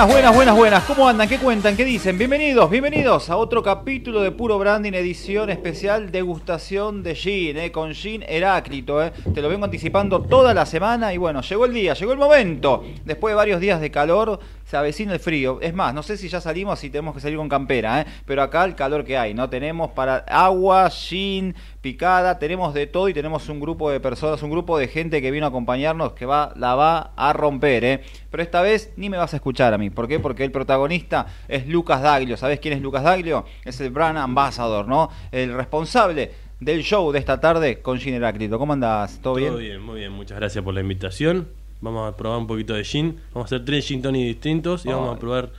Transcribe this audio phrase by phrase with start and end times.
[0.00, 0.84] Buenas, buenas, buenas, buenas.
[0.84, 1.28] ¿Cómo andan?
[1.28, 1.76] ¿Qué cuentan?
[1.76, 2.16] ¿Qué dicen?
[2.16, 7.92] Bienvenidos, bienvenidos a otro capítulo de Puro Branding, edición especial degustación de Gin, eh, con
[7.92, 9.04] Gin Heráclito.
[9.04, 9.12] Eh.
[9.34, 12.82] Te lo vengo anticipando toda la semana y bueno, llegó el día, llegó el momento.
[13.04, 15.58] Después de varios días de calor, se avecina el frío.
[15.60, 18.06] Es más, no sé si ya salimos, si tenemos que salir con campera, ¿eh?
[18.24, 19.50] pero acá el calor que hay, ¿no?
[19.50, 24.50] Tenemos para agua, gin, picada, tenemos de todo y tenemos un grupo de personas, un
[24.50, 28.04] grupo de gente que vino a acompañarnos que va, la va a romper, ¿eh?
[28.30, 29.90] Pero esta vez ni me vas a escuchar a mí.
[29.90, 30.20] ¿Por qué?
[30.20, 32.36] Porque el protagonista es Lucas Daglio.
[32.36, 33.46] ¿Sabes quién es Lucas Daglio?
[33.64, 35.10] Es el brand ambassador, ¿no?
[35.32, 38.56] El responsable del show de esta tarde con Gin Heráclito.
[38.56, 39.18] ¿Cómo andás?
[39.20, 39.50] ¿Todo bien?
[39.50, 40.12] Todo bien, muy bien.
[40.12, 41.59] Muchas gracias por la invitación.
[41.80, 43.18] Vamos a probar un poquito de gin.
[43.32, 45.50] Vamos a hacer tres gin tonic distintos y vamos a probar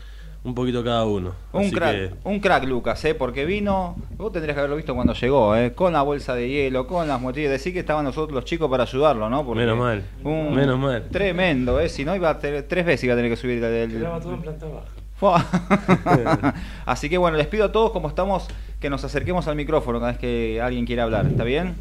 [0.44, 1.34] un poquito cada uno.
[1.54, 3.14] Un crack, un crack Lucas, ¿eh?
[3.14, 5.74] porque vino, vos tendrías que haberlo visto cuando llegó, ¿eh?
[5.74, 8.84] con la bolsa de hielo, con las motillas, decir que estaban nosotros los chicos para
[8.84, 9.44] ayudarlo, ¿no?
[9.44, 11.08] menos mal, menos mal.
[11.12, 11.90] Tremendo, ¿eh?
[11.90, 13.92] si no iba a tener, tres veces iba a tener que subir el...
[13.92, 15.02] Quedaba todo en planta baja.
[16.86, 18.48] Así que bueno, les pido a todos como estamos
[18.80, 21.76] que nos acerquemos al micrófono cada vez que alguien quiera hablar, ¿está bien?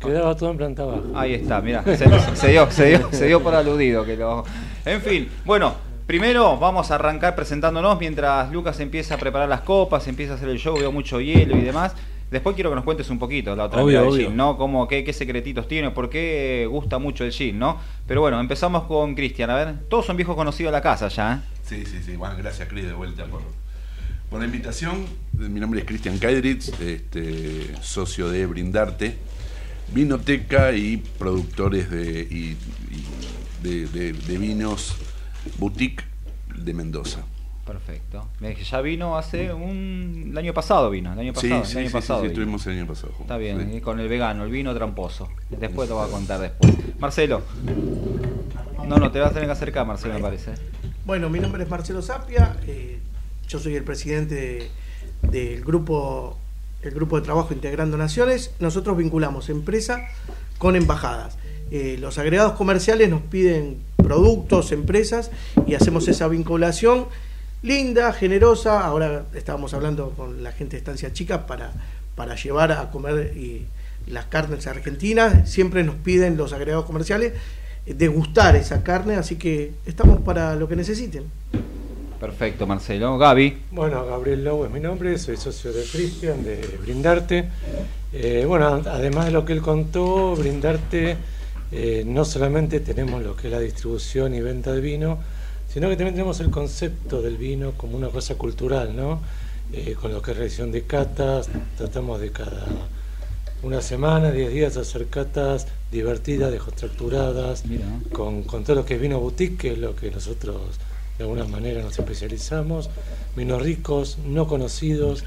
[0.00, 1.02] Quedaba todo en planta baja.
[1.14, 4.04] Ahí está, mira, se, dio, se, dio, se dio por aludido.
[4.04, 4.44] que lo...
[4.84, 5.74] En fin, bueno,
[6.06, 10.48] primero vamos a arrancar presentándonos mientras Lucas empieza a preparar las copas, empieza a hacer
[10.48, 11.94] el show, veo mucho hielo y demás.
[12.30, 14.56] Después quiero que nos cuentes un poquito la otra obvio, del ¿no?
[14.58, 17.80] Cómo, qué, qué, secretitos tiene, por qué gusta mucho el gin, ¿no?
[18.06, 19.74] Pero bueno, empezamos con Cristian, a ver.
[19.88, 21.58] Todos son viejos conocidos de la casa ya, ¿eh?
[21.64, 22.16] Sí, sí, sí.
[22.16, 23.40] Bueno, gracias, Cris, de vuelta por,
[24.30, 25.06] por la invitación.
[25.32, 29.16] Mi nombre es Cristian Kaidritz, este, socio de Brindarte
[29.92, 32.56] vinoteca y productores de,
[33.62, 34.96] de, vinos
[35.58, 36.04] boutique
[36.56, 37.24] de Mendoza.
[37.66, 38.28] Perfecto.
[38.40, 40.28] Ya vino hace un.
[40.30, 41.12] El año pasado vino.
[41.12, 41.64] El año pasado.
[41.64, 43.12] Sí, el año pasado sí, estuvimos el año pasado.
[43.20, 45.28] Está bien, con el vegano, el vino tramposo.
[45.50, 46.72] Después te voy a contar después.
[46.98, 47.42] Marcelo.
[48.86, 50.54] No, no, te vas a tener que acercar, Marcelo, me parece.
[51.04, 52.56] Bueno, mi nombre es Marcelo Zapia.
[52.66, 53.00] Eh,
[53.46, 54.70] yo soy el presidente
[55.20, 56.38] del grupo
[56.88, 60.06] el grupo de trabajo Integrando Naciones, nosotros vinculamos empresa
[60.56, 61.36] con embajadas.
[61.70, 65.30] Eh, los agregados comerciales nos piden productos, empresas,
[65.66, 67.06] y hacemos esa vinculación
[67.62, 68.80] linda, generosa.
[68.86, 71.72] Ahora estábamos hablando con la gente de Estancia Chica para,
[72.14, 73.66] para llevar a comer y
[74.06, 75.50] las carnes argentinas.
[75.50, 77.34] Siempre nos piden los agregados comerciales
[77.84, 81.24] degustar esa carne, así que estamos para lo que necesiten.
[82.20, 83.16] Perfecto, Marcelo.
[83.16, 83.58] Gaby.
[83.70, 87.48] Bueno, Gabriel Lowe es mi nombre, soy socio de Cristian, de Brindarte.
[88.12, 91.16] Eh, bueno, además de lo que él contó, Brindarte
[91.70, 95.18] eh, no solamente tenemos lo que es la distribución y venta de vino,
[95.72, 99.20] sino que también tenemos el concepto del vino como una cosa cultural, ¿no?
[99.72, 102.66] Eh, con lo que es realización de catas, tratamos de cada
[103.62, 107.64] una semana, diez días hacer catas divertidas, descontracturadas,
[108.12, 110.56] con, con todo lo que es vino boutique, que es lo que nosotros
[111.18, 112.90] de alguna manera nos especializamos,
[113.36, 115.24] vinos ricos, no conocidos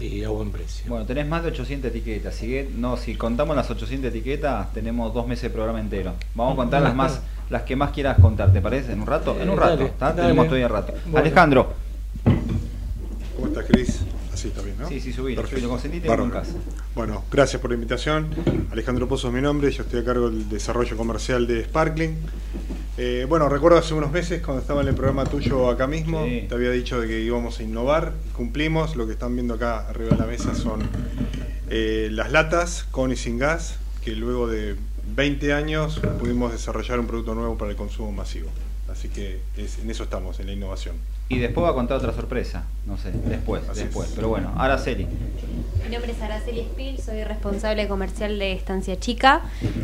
[0.00, 0.84] y a buen precio.
[0.88, 2.68] Bueno, tenés más de 800 etiquetas, ¿sí?
[2.76, 6.14] no, si contamos las 800 etiquetas, tenemos dos meses de programa entero.
[6.34, 7.20] Vamos a contar las más,
[7.50, 8.92] las que más quieras contar, ¿te parece?
[8.92, 9.36] ¿En un rato?
[9.40, 10.94] en un rato, tenemos todavía rato.
[11.14, 11.72] Alejandro.
[13.34, 14.00] ¿Cómo estás, Cris?
[14.32, 14.88] Así está bien, ¿no?
[14.88, 16.52] Sí, sí, subí, subí, con casa.
[16.94, 18.28] Bueno, gracias por la invitación.
[18.70, 22.16] Alejandro Pozo es mi nombre, yo estoy a cargo del desarrollo comercial de Sparkling.
[22.98, 26.54] Eh, bueno, recuerdo hace unos meses cuando estaba en el programa tuyo acá mismo, te
[26.54, 30.18] había dicho de que íbamos a innovar, cumplimos, lo que están viendo acá arriba de
[30.18, 30.82] la mesa son
[31.70, 34.76] eh, las latas con y sin gas, que luego de
[35.14, 38.50] 20 años pudimos desarrollar un producto nuevo para el consumo masivo.
[38.92, 40.96] Así que en eso estamos, en la innovación.
[41.28, 44.12] Y después va a contar otra sorpresa, no sé, después, después.
[44.14, 45.06] Pero bueno, Araceli.
[45.82, 49.40] Mi nombre es Araceli Spill, soy responsable comercial de Estancia Chica.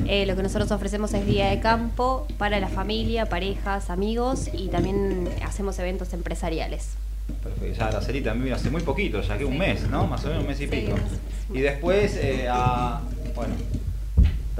[0.06, 4.68] Eh, lo que nosotros ofrecemos es día de campo para la familia, parejas, amigos y
[4.68, 6.90] también hacemos eventos empresariales.
[7.42, 7.78] Perfecto.
[7.78, 10.06] Ya Araceli también vino hace muy poquito, ya que un mes, ¿no?
[10.06, 10.96] Más o menos un mes y pico.
[11.52, 13.00] Y después eh, a.
[13.34, 13.54] Bueno,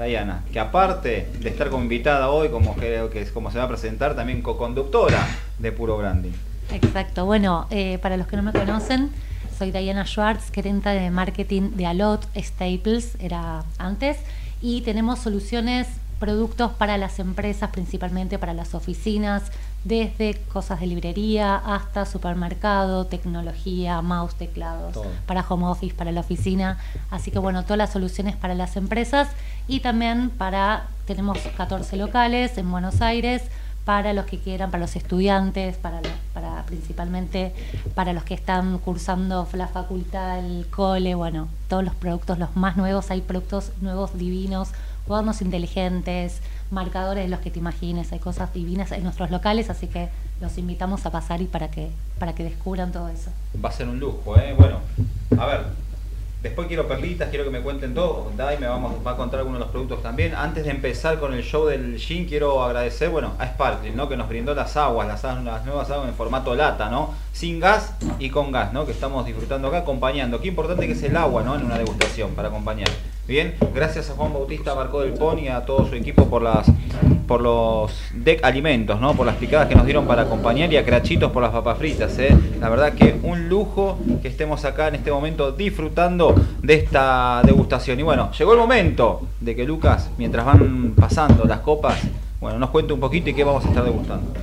[0.03, 3.67] Diana, que aparte de estar como invitada hoy, como que, que como se va a
[3.67, 6.31] presentar, también co-conductora de Puro Branding.
[6.71, 9.11] Exacto, bueno, eh, para los que no me conocen,
[9.57, 14.17] soy Diana Schwartz, gerente de marketing de Alot Staples, era antes,
[14.61, 15.87] y tenemos soluciones,
[16.19, 19.51] productos para las empresas, principalmente para las oficinas,
[19.83, 26.77] desde cosas de librería hasta supermercado, tecnología, mouse, teclados, para home office, para la oficina.
[27.09, 29.29] Así que bueno, todas las soluciones para las empresas
[29.67, 33.43] y también para, tenemos 14 locales en Buenos Aires,
[33.89, 36.01] para los que quieran, para los estudiantes, para,
[36.33, 37.55] para principalmente
[37.95, 42.77] para los que están cursando la facultad, el cole, bueno, todos los productos, los más
[42.77, 44.69] nuevos, hay productos nuevos divinos,
[45.07, 46.39] cuadernos inteligentes,
[46.71, 50.09] marcadores los que te imagines, hay cosas divinas en nuestros locales, así que
[50.41, 53.31] los invitamos a pasar y para que, para que descubran todo eso.
[53.63, 54.53] Va a ser un lujo, ¿eh?
[54.57, 54.77] Bueno,
[55.37, 55.65] a ver,
[56.41, 58.31] después quiero perlitas, quiero que me cuenten todo.
[58.37, 60.33] Dai me vamos, va a contar algunos de los productos también.
[60.35, 64.07] Antes de empezar con el show del gin, quiero agradecer, bueno, a Sparkling, ¿no?
[64.07, 67.13] Que nos brindó las aguas, las, las nuevas aguas en formato lata, ¿no?
[67.33, 68.85] Sin gas y con gas, ¿no?
[68.85, 70.39] Que estamos disfrutando acá, acompañando.
[70.39, 71.55] Qué importante que es el agua, ¿no?
[71.55, 72.89] En una degustación para acompañar.
[73.29, 76.65] Bien, gracias a Juan Bautista Barcó del Pon y a todo su equipo por las
[77.27, 79.13] por los deck alimentos, ¿no?
[79.13, 82.17] Por las picadas que nos dieron para acompañar y a Crachitos por las papas fritas,
[82.17, 82.35] ¿eh?
[82.59, 86.33] La verdad que un lujo que estemos acá en este momento disfrutando
[86.63, 87.99] de esta degustación.
[87.99, 91.99] Y bueno, llegó el momento de que Lucas, mientras van pasando las copas,
[92.41, 94.33] bueno, nos cuente un poquito y qué vamos a estar degustando.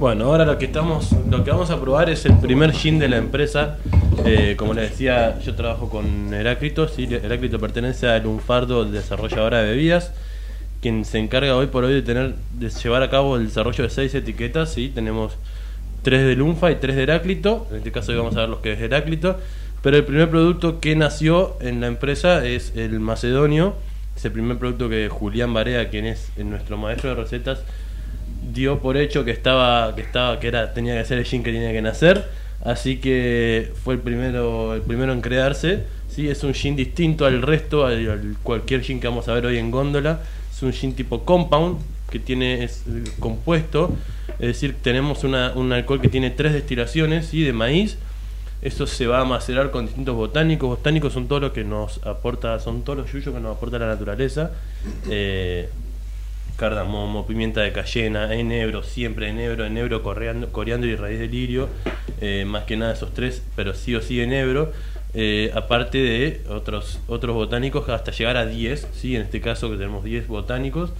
[0.00, 3.06] Bueno, ahora lo que estamos, lo que vamos a probar es el primer gin de
[3.06, 3.76] la empresa.
[4.24, 6.88] Eh, como les decía, yo trabajo con Heráclito.
[6.88, 7.04] ¿sí?
[7.04, 10.14] Heráclito pertenece a Lunfardo, desarrolladora de bebidas,
[10.80, 13.90] quien se encarga hoy por hoy de tener, de llevar a cabo el desarrollo de
[13.90, 14.72] seis etiquetas.
[14.72, 14.88] ¿sí?
[14.88, 15.34] Tenemos
[16.00, 17.66] tres de Lunfa y tres de Heráclito.
[17.70, 19.36] En este caso hoy vamos a ver los que es Heráclito.
[19.82, 23.74] Pero el primer producto que nació en la empresa es el Macedonio.
[24.16, 27.64] Es el primer producto que Julián Barea, quien es nuestro maestro de recetas,
[28.42, 31.52] dio por hecho que estaba que estaba que era tenía que ser el gin que
[31.52, 32.28] tenía que nacer
[32.64, 37.42] así que fue el primero el primero en crearse sí es un gin distinto al
[37.42, 40.20] resto al, al cualquier gin que vamos a ver hoy en góndola
[40.52, 41.78] es un gin tipo compound
[42.10, 43.94] que tiene es eh, compuesto
[44.38, 47.42] es decir tenemos una, un alcohol que tiene tres destilaciones ¿sí?
[47.42, 47.98] de maíz
[48.62, 50.68] eso se va a macerar con distintos botánicos.
[50.68, 53.86] Botánicos son todos los que nos aporta, son todos los yuyos que nos aporta la
[53.86, 54.50] naturaleza.
[55.08, 55.70] Eh,
[56.60, 61.70] cardamomo, pimienta de cayena, enebro, siempre enebro, enebro, coriandro, coriandro y raíz de lirio,
[62.20, 64.70] eh, más que nada esos tres, pero sí o sí enebro,
[65.14, 69.16] eh, aparte de otros otros botánicos hasta llegar a 10, ¿sí?
[69.16, 70.92] en este caso que tenemos 10 botánicos,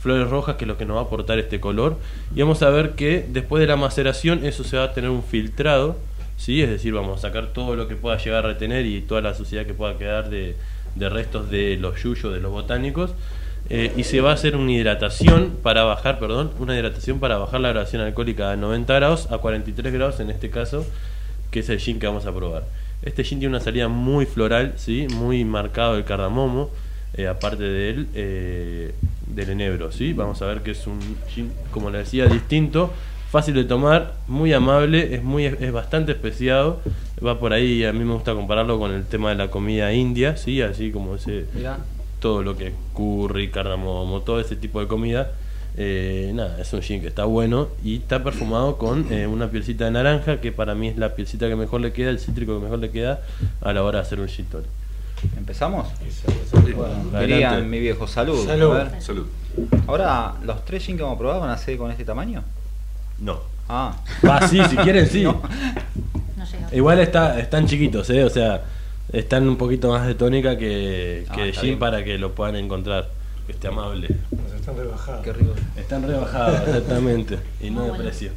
[0.00, 1.96] flores rojas que es lo que nos va a aportar este color,
[2.34, 5.22] y vamos a ver que después de la maceración eso se va a tener un
[5.22, 5.96] filtrado,
[6.36, 6.60] ¿sí?
[6.60, 9.34] es decir, vamos a sacar todo lo que pueda llegar a retener y toda la
[9.34, 10.56] suciedad que pueda quedar de,
[10.96, 13.14] de restos de los yuyos, de los botánicos,
[13.70, 17.60] eh, y se va a hacer una hidratación para bajar, perdón, una hidratación para bajar
[17.60, 20.86] la graduación alcohólica de 90 grados a 43 grados en este caso,
[21.50, 22.64] que es el gin que vamos a probar.
[23.02, 25.06] Este gin tiene una salida muy floral, ¿sí?
[25.14, 26.70] muy marcado el cardamomo,
[27.14, 28.94] eh, aparte del, eh,
[29.26, 29.92] del enebro.
[29.92, 30.12] ¿sí?
[30.12, 32.92] Vamos a ver que es un gin, como le decía, distinto,
[33.30, 36.80] fácil de tomar, muy amable, es, muy, es bastante especiado.
[37.24, 40.36] Va por ahí, a mí me gusta compararlo con el tema de la comida india,
[40.36, 40.60] ¿sí?
[40.60, 41.78] así como ese Mirá.
[42.24, 45.32] Todo lo que es curry, cardamomo, todo ese tipo de comida.
[45.76, 49.84] Eh, nada, es un gin que está bueno y está perfumado con eh, una pielcita
[49.84, 52.64] de naranja que para mí es la pielcita que mejor le queda, el cítrico que
[52.64, 53.20] mejor le queda
[53.60, 54.70] a la hora de hacer un gin tonic.
[55.36, 55.86] ¿Empezamos?
[57.12, 58.42] Bueno, mi viejo, salud.
[58.46, 58.70] Salud.
[58.74, 59.02] A ver.
[59.02, 59.26] Salud.
[59.86, 62.42] Ahora, ¿los tres gin que vamos a probar van a ser con este tamaño?
[63.18, 63.38] No.
[63.68, 65.24] Ah, Ah, sí, si quieren, sí.
[65.24, 65.42] No.
[66.36, 66.76] No.
[66.76, 68.22] Igual está, están chiquitos, ¿eh?
[68.24, 68.62] O sea,
[69.14, 71.78] están un poquito más de tónica que, Ah, que de gin bien.
[71.78, 73.08] para que lo puedan encontrar.
[73.46, 74.08] Que esté amable.
[74.56, 75.22] Están rebajados.
[75.24, 75.52] qué rico.
[75.76, 77.38] Están rebajados, exactamente.
[77.60, 78.04] Y no de bueno.
[78.04, 78.30] precio.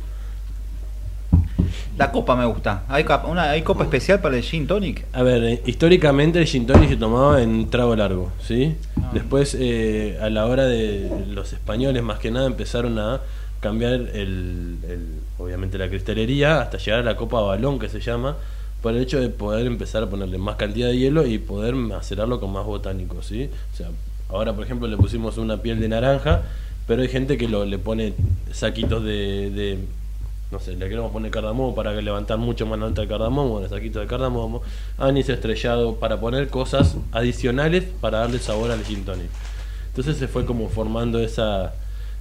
[1.97, 2.83] La copa me gusta.
[2.89, 5.05] ¿Hay, cap- una, ¿Hay copa especial para el gin tonic?
[5.13, 8.75] A ver, eh, históricamente el gin tonic se tomaba en trago largo, ¿sí?
[9.01, 9.09] Ah.
[9.13, 13.21] Después, eh, a la hora de los españoles, más que nada, empezaron a
[13.61, 18.35] cambiar el, el- obviamente la cristalería hasta llegar a la copa balón, que se llama,
[18.81, 22.39] por el hecho de poder empezar a ponerle más cantidad de hielo y poder macerarlo
[22.39, 23.49] con más botánicos, ¿sí?
[23.73, 23.89] O sea,
[24.29, 26.43] ahora, por ejemplo, le pusimos una piel de naranja,
[26.85, 28.13] pero hay gente que le pone
[28.51, 29.79] saquitos de, de
[30.51, 33.99] no sé, le queremos poner cardamomo para levantar mucho más alta el cardamomo, bueno, saquito
[33.99, 34.61] de cardamomo,
[34.97, 39.29] anís estrellado, para poner cosas adicionales para darle sabor al gin tonic.
[39.89, 41.73] Entonces se fue como formando esa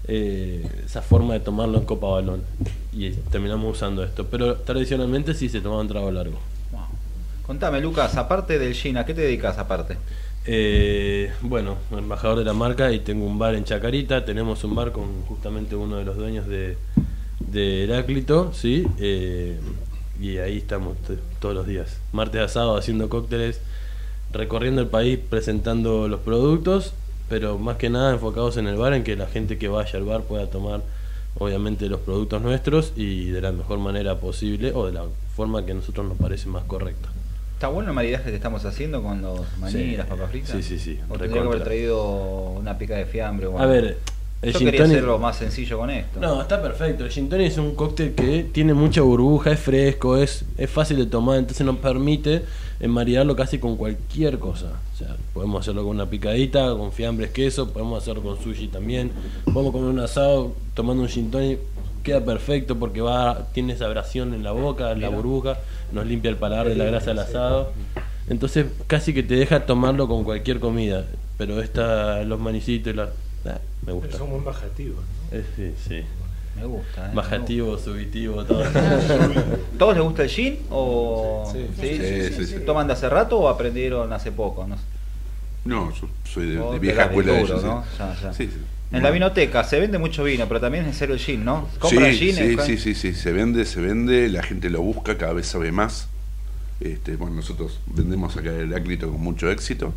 [0.09, 2.43] eh, esa forma de tomarlo en copa balón
[2.93, 6.39] y terminamos usando esto, pero tradicionalmente sí se tomaba en trago largo.
[6.73, 6.83] Wow.
[7.47, 9.97] Contame, Lucas, aparte del gin, ¿a qué te dedicas aparte?
[10.49, 14.25] Eh, bueno, embajador de la marca y tengo un bar en Chacarita.
[14.25, 16.79] Tenemos un bar con justamente uno de los dueños de,
[17.41, 18.87] de Heráclito, ¿sí?
[18.99, 19.59] Eh,
[20.21, 20.97] y ahí estamos
[21.41, 21.99] todos los días.
[22.13, 23.61] Martes a sábado haciendo cócteles,
[24.33, 26.95] recorriendo el país presentando los productos,
[27.29, 30.05] pero más que nada enfocados en el bar, en que la gente que vaya al
[30.05, 30.83] bar pueda tomar
[31.39, 35.05] obviamente los productos nuestros y de la mejor manera posible o de la
[35.35, 37.09] forma que a nosotros nos parece más correcta.
[37.55, 39.79] ¿Está bueno el maridaje que estamos haciendo con los maní Sí.
[39.79, 40.51] y las papas fritas?
[40.51, 42.03] Sí, sí, sí, ¿O tendría que haber traído
[42.51, 43.47] una pica de fiambre?
[43.47, 43.99] o A ver,
[44.43, 46.21] El Yo quería tonic- hacerlo más sencillo con esto.
[46.21, 47.05] No, está perfecto.
[47.05, 50.99] El gin tonic es un cóctel que tiene mucha burbuja, es fresco, es, es fácil
[50.99, 52.43] de tomar, entonces nos permite
[52.79, 54.67] eh, maridarlo casi con cualquier cosa.
[54.95, 59.11] O sea, podemos hacerlo con una picadita, con fiambres, queso, podemos hacerlo con sushi también.
[59.45, 61.59] Podemos comer un asado tomando un gin tonic,
[62.03, 65.59] queda perfecto porque va tiene esa abrasión en la boca, la burbuja,
[65.93, 67.73] nos limpia el paladar de la grasa del asado.
[68.29, 71.05] Entonces casi que te deja tomarlo con cualquier comida.
[71.39, 73.09] Pero esta, los manicitos y la...
[73.87, 74.19] me gusta.
[74.19, 74.99] Son muy bajativos.
[75.33, 75.39] ¿no?
[75.39, 76.03] Eh, sí, sí.
[76.57, 77.07] Me gusta.
[77.07, 77.15] ¿eh?
[77.15, 78.65] Bajativo, subitivo, todo.
[79.79, 81.67] ¿Todos les gusta el gin o Sí.
[81.81, 81.99] ¿Sí?
[81.99, 82.61] Sí, sí, sí.
[82.65, 84.67] toman de hace rato o aprendieron hace poco?
[84.67, 84.83] No sé.
[85.65, 87.83] No, yo soy de, vieja escuela de ellos, ¿no?
[87.83, 87.89] sí.
[87.99, 88.33] Ya, ya.
[88.33, 88.59] Sí, sí.
[88.93, 91.69] En la vinoteca se vende mucho vino, pero también es en serio el gin, ¿no?
[91.73, 92.35] Sí, ¿Compran gin?
[92.37, 95.47] sí, en- sí, sí, sí, se vende, se vende, la gente lo busca, cada vez
[95.49, 96.09] sabe más.
[96.81, 99.93] Este, bueno, nosotros vendemos acá el Heráclito con mucho éxito,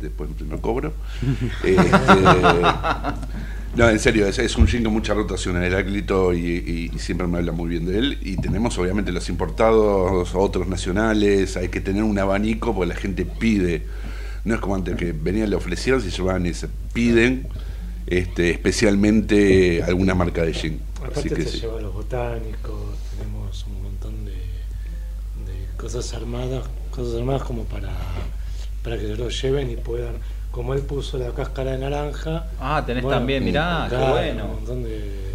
[0.00, 0.92] después no cobro.
[1.64, 1.80] Este,
[3.76, 6.98] no, en serio, es, es un gin con mucha rotación el Heráclito y, y- y
[6.98, 8.18] siempre me habla muy bien de él.
[8.22, 13.26] Y tenemos obviamente los importados, otros nacionales, hay que tener un abanico porque la gente
[13.26, 13.82] pide.
[14.44, 17.48] No es como antes que venían, le ofrecieron, se llevaban y se piden
[18.06, 20.52] este, especialmente alguna marca de.
[20.52, 21.60] Así Aparte que se sí.
[21.60, 22.80] lleva los botánicos,
[23.18, 27.92] tenemos un montón de, de cosas armadas, cosas armadas como para,
[28.86, 30.14] para que lo lleven y puedan,
[30.52, 32.46] como él puso la cáscara de naranja.
[32.60, 34.44] Ah, tenés bueno, también, mirá, qué bueno.
[34.44, 35.26] Un montón de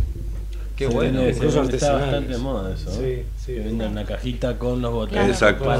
[0.77, 1.19] Qué Se bueno.
[1.19, 2.89] se Incluso vende- está bastante de moda eso.
[2.91, 3.25] Sí, ¿eh?
[3.37, 3.53] sí.
[3.53, 5.65] Que vendan la cajita con los botones Exacto.
[5.65, 5.77] para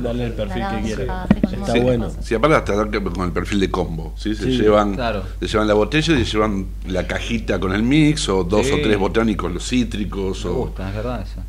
[0.00, 1.80] darle el perfil que con Está Sí.
[1.80, 2.10] bueno.
[2.22, 4.34] Sí, aparte hasta con el perfil de combo, ¿sí?
[4.36, 5.24] Se Sí, llevan claro.
[5.40, 8.72] se llevan la botella y se llevan la cajita con el mix o dos Sí.
[8.74, 11.40] o tres botánicos, los cítricos Me o gusta, es verdad eso.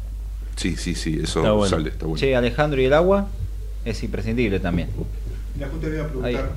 [0.55, 1.69] Sí, sí, sí, eso Está bueno.
[1.69, 2.17] sale, está bueno.
[2.19, 3.27] Che, Alejandro, ¿y el agua?
[3.83, 4.89] Es imprescindible también.
[5.59, 6.51] La justo le iba a preguntar.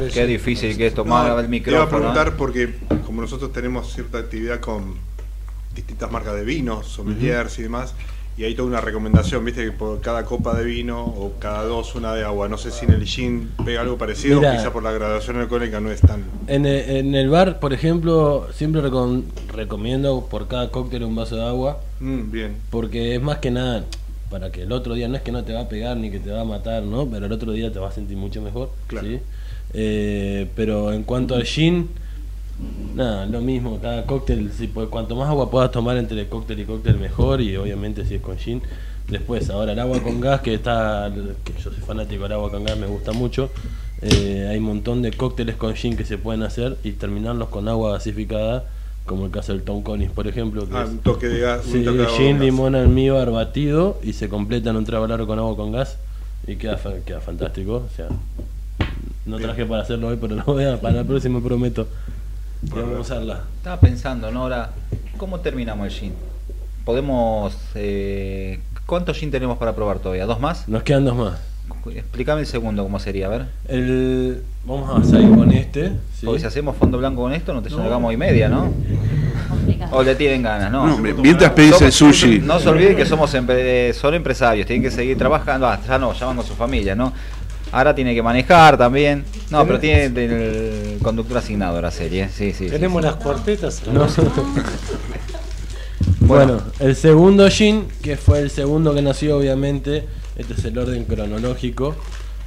[0.00, 0.10] Ahí.
[0.12, 1.82] Qué difícil que es tomar No, el Te micrófono.
[1.82, 2.32] iba a preguntar ¿eh?
[2.38, 4.94] porque como nosotros tenemos cierta actividad con
[5.74, 7.94] distintas marcas de vinos, sommeliers y demás,
[8.38, 11.94] y hay toda una recomendación, viste que por cada copa de vino o cada dos
[11.94, 12.48] una de agua.
[12.48, 14.56] No sé si en el gin pega algo parecido, Mira.
[14.56, 16.24] quizá por la graduación alcohólica no es tan...
[16.46, 21.36] En el, en el bar, por ejemplo, siempre recom- recomiendo por cada cóctel un vaso
[21.36, 22.56] de agua, Mm, bien.
[22.70, 23.84] porque es más que nada
[24.30, 26.20] para que el otro día no es que no te va a pegar ni que
[26.20, 27.06] te va a matar, ¿no?
[27.06, 29.06] Pero el otro día te vas a sentir mucho mejor, Claro.
[29.06, 29.18] ¿sí?
[29.74, 31.88] Eh, pero en cuanto al gin,
[32.94, 36.64] nada, lo mismo, cada cóctel, si, pues, cuanto más agua puedas tomar entre cóctel y
[36.64, 38.62] cóctel mejor, y obviamente si es con gin.
[39.08, 41.10] Después, ahora el agua con gas, que está,
[41.44, 43.50] que yo soy fanático del agua con gas, me gusta mucho.
[44.02, 47.68] Eh, hay un montón de cócteles con gin que se pueden hacer y terminarlos con
[47.68, 48.64] agua gasificada,
[49.10, 50.68] como el caso del Tom Collins, por ejemplo.
[50.68, 51.66] Que Ah, es- un toque de gas.
[51.66, 52.40] un Sí, toque de gin, con gas.
[52.44, 55.96] limón, almíbar batido y se completa en un trago largo con agua con gas
[56.46, 57.82] y queda, fa- queda fantástico.
[57.92, 58.06] O sea,
[59.26, 61.88] no traje para hacerlo hoy, pero lo voy a, para la próxima prometo.
[62.72, 63.40] que vamos a usarla.
[63.56, 64.42] Estaba pensando, ¿no?
[64.42, 64.70] Ahora,
[65.16, 66.12] ¿cómo terminamos el gin?
[66.84, 67.56] Podemos...
[67.74, 70.24] Eh, ¿Cuántos gin tenemos para probar todavía?
[70.26, 70.68] ¿Dos más?
[70.68, 71.38] Nos quedan dos más.
[71.86, 73.26] Explícame el segundo, ¿cómo sería?
[73.26, 73.46] A ver.
[73.68, 75.90] El, vamos a salir con este.
[76.18, 76.26] ¿sí?
[76.26, 78.72] Porque si hacemos fondo blanco con esto, no te llegamos y media, ¿no?
[79.92, 80.86] O le tienen ganas, ¿no?
[80.86, 82.40] No, mientras pedís el sushi.
[82.40, 85.66] No se olviden que somos empre- son empresarios, tienen que seguir trabajando.
[85.66, 87.12] Ah, ya no, ya van con su familia, ¿no?
[87.72, 89.24] Ahora tiene que manejar también.
[89.50, 92.28] No, pero tiene el conductor asignado a la serie.
[92.28, 92.64] Sí, sí.
[92.64, 93.06] sí, Tenemos sí.
[93.08, 93.82] las cuartetas.
[93.86, 94.06] No.
[96.20, 100.04] bueno, el segundo gin, que fue el segundo que nació, obviamente,
[100.40, 101.94] este es el orden cronológico.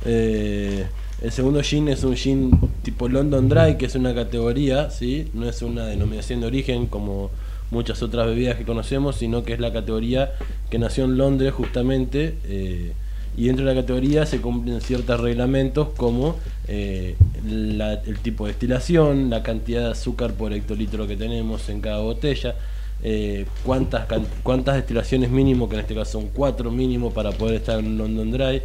[0.06, 0.86] Eh,
[1.22, 5.30] el segundo gin es un gin tipo London Dry, que es una categoría, ¿sí?
[5.34, 7.32] no es una denominación de origen como
[7.72, 10.34] muchas otras bebidas que conocemos, sino que es la categoría
[10.70, 12.38] que nació en Londres justamente.
[12.46, 12.94] eh,
[13.36, 16.36] y dentro de la categoría se cumplen ciertos reglamentos como
[16.68, 22.00] eh, el tipo de destilación, la cantidad de azúcar por hectolitro que tenemos en cada
[22.00, 22.56] botella,
[23.04, 24.08] eh, cuántas,
[24.44, 28.32] cuántas destilaciones mínimo, que en este caso son cuatro mínimo para poder estar en London
[28.32, 28.62] Dry.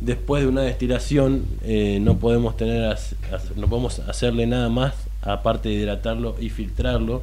[0.00, 2.94] Después de una destilación eh, no podemos tener
[3.56, 7.22] no podemos hacerle nada más aparte de hidratarlo y filtrarlo.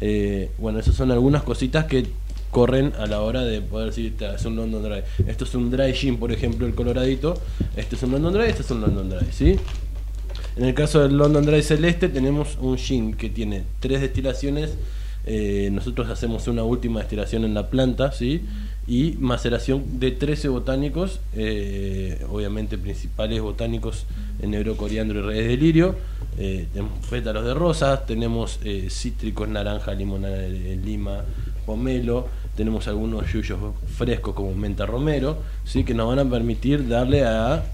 [0.00, 2.06] Eh, bueno, esas son algunas cositas que
[2.50, 5.02] corren a la hora de poder decir "Esta es un London Dry.
[5.26, 7.34] Esto es un Dry Gin, por ejemplo, el coloradito.
[7.74, 9.56] Este es un London Dry, este es un London Dry, ¿sí?
[10.56, 14.74] En el caso del London Dry Celeste tenemos un gin que tiene tres destilaciones.
[15.26, 18.42] Eh, nosotros hacemos una última destilación en la planta, ¿sí?
[18.86, 24.06] Y maceración de 13 botánicos, eh, obviamente principales botánicos
[24.40, 25.96] en negro coriandro y redes de lirio.
[26.38, 30.24] Eh, tenemos pétalos de rosas, tenemos cítricos, naranja, limón,
[30.84, 31.22] lima,
[31.66, 32.26] pomelo.
[32.56, 33.58] Tenemos algunos yuyos
[33.96, 35.84] frescos como menta romero, ¿sí?
[35.84, 37.64] que nos van a permitir darle a...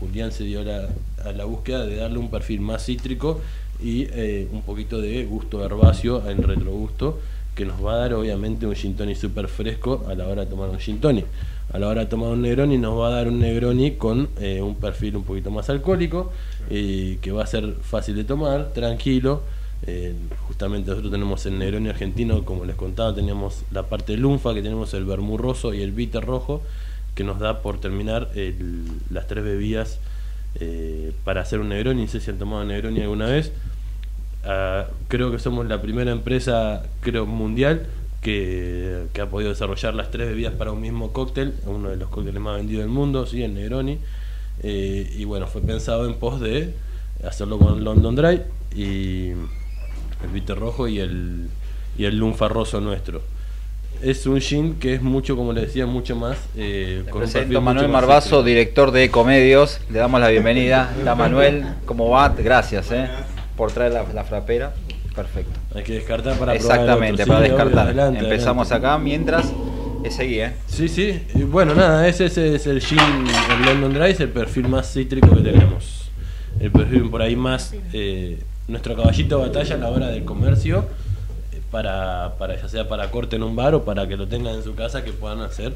[0.00, 0.88] Julián se dio la-
[1.24, 3.40] a la búsqueda de darle un perfil más cítrico
[3.82, 7.18] y eh, un poquito de gusto herbáceo en retrogusto
[7.54, 10.50] que nos va a dar obviamente un gin tonic súper fresco a la hora de
[10.50, 11.26] tomar un gin tonic.
[11.72, 14.60] A la hora de tomar un Negroni nos va a dar un Negroni con eh,
[14.60, 16.32] un perfil un poquito más alcohólico
[16.70, 19.42] y que va a ser fácil de tomar, tranquilo.
[19.86, 20.14] Eh,
[20.48, 24.92] justamente nosotros tenemos el Negroni argentino, como les contaba, teníamos la parte lunfa, que tenemos
[24.94, 26.60] el vermurroso y el bitter rojo,
[27.14, 29.98] que nos da por terminar el- las tres bebidas
[30.60, 32.02] eh, para hacer un Negroni.
[32.02, 33.52] No sé si han tomado Negroni alguna vez.
[34.44, 37.86] Ah, creo que somos la primera empresa, creo, mundial
[38.20, 42.40] que, ha podido desarrollar las tres bebidas para un mismo cóctel, uno de los cócteles
[42.40, 43.98] más vendidos del mundo, sí, el Negroni.
[44.62, 46.74] Eh, y bueno, fue pensado en pos de
[47.26, 48.42] hacerlo con London Dry
[48.74, 51.48] y el bitter rojo y el,
[51.98, 53.22] y el lunfarroso nuestro.
[54.02, 56.36] Es un gin que es mucho, como le decía, mucho más.
[56.56, 59.80] Eh, con un presento Manuel mucho más Marbazo, director de Ecomedios.
[59.90, 60.92] Le damos la bienvenida.
[61.00, 62.28] Hola Manuel, ¿cómo va?
[62.28, 63.08] Gracias eh,
[63.56, 64.74] por traer la, la frapera.
[65.14, 65.58] Perfecto.
[65.74, 67.34] Hay que descartar para probar el Exactamente, otro.
[67.34, 67.86] para Sí, descartar.
[67.86, 68.86] adelante, Empezamos adelante.
[68.88, 69.52] acá mientras
[70.04, 70.52] eh, seguí, ¿eh?
[70.66, 71.22] Sí, sí.
[71.34, 74.92] Y bueno, nada, ese, ese es el gin, el London Dry, es el perfil más
[74.92, 76.10] cítrico que tenemos.
[76.60, 80.86] El perfil por ahí más, eh, nuestro caballito de batalla a la hora del comercio,
[81.74, 84.62] para, para ya sea para corte en un bar o para que lo tengan en
[84.62, 85.74] su casa, que puedan hacer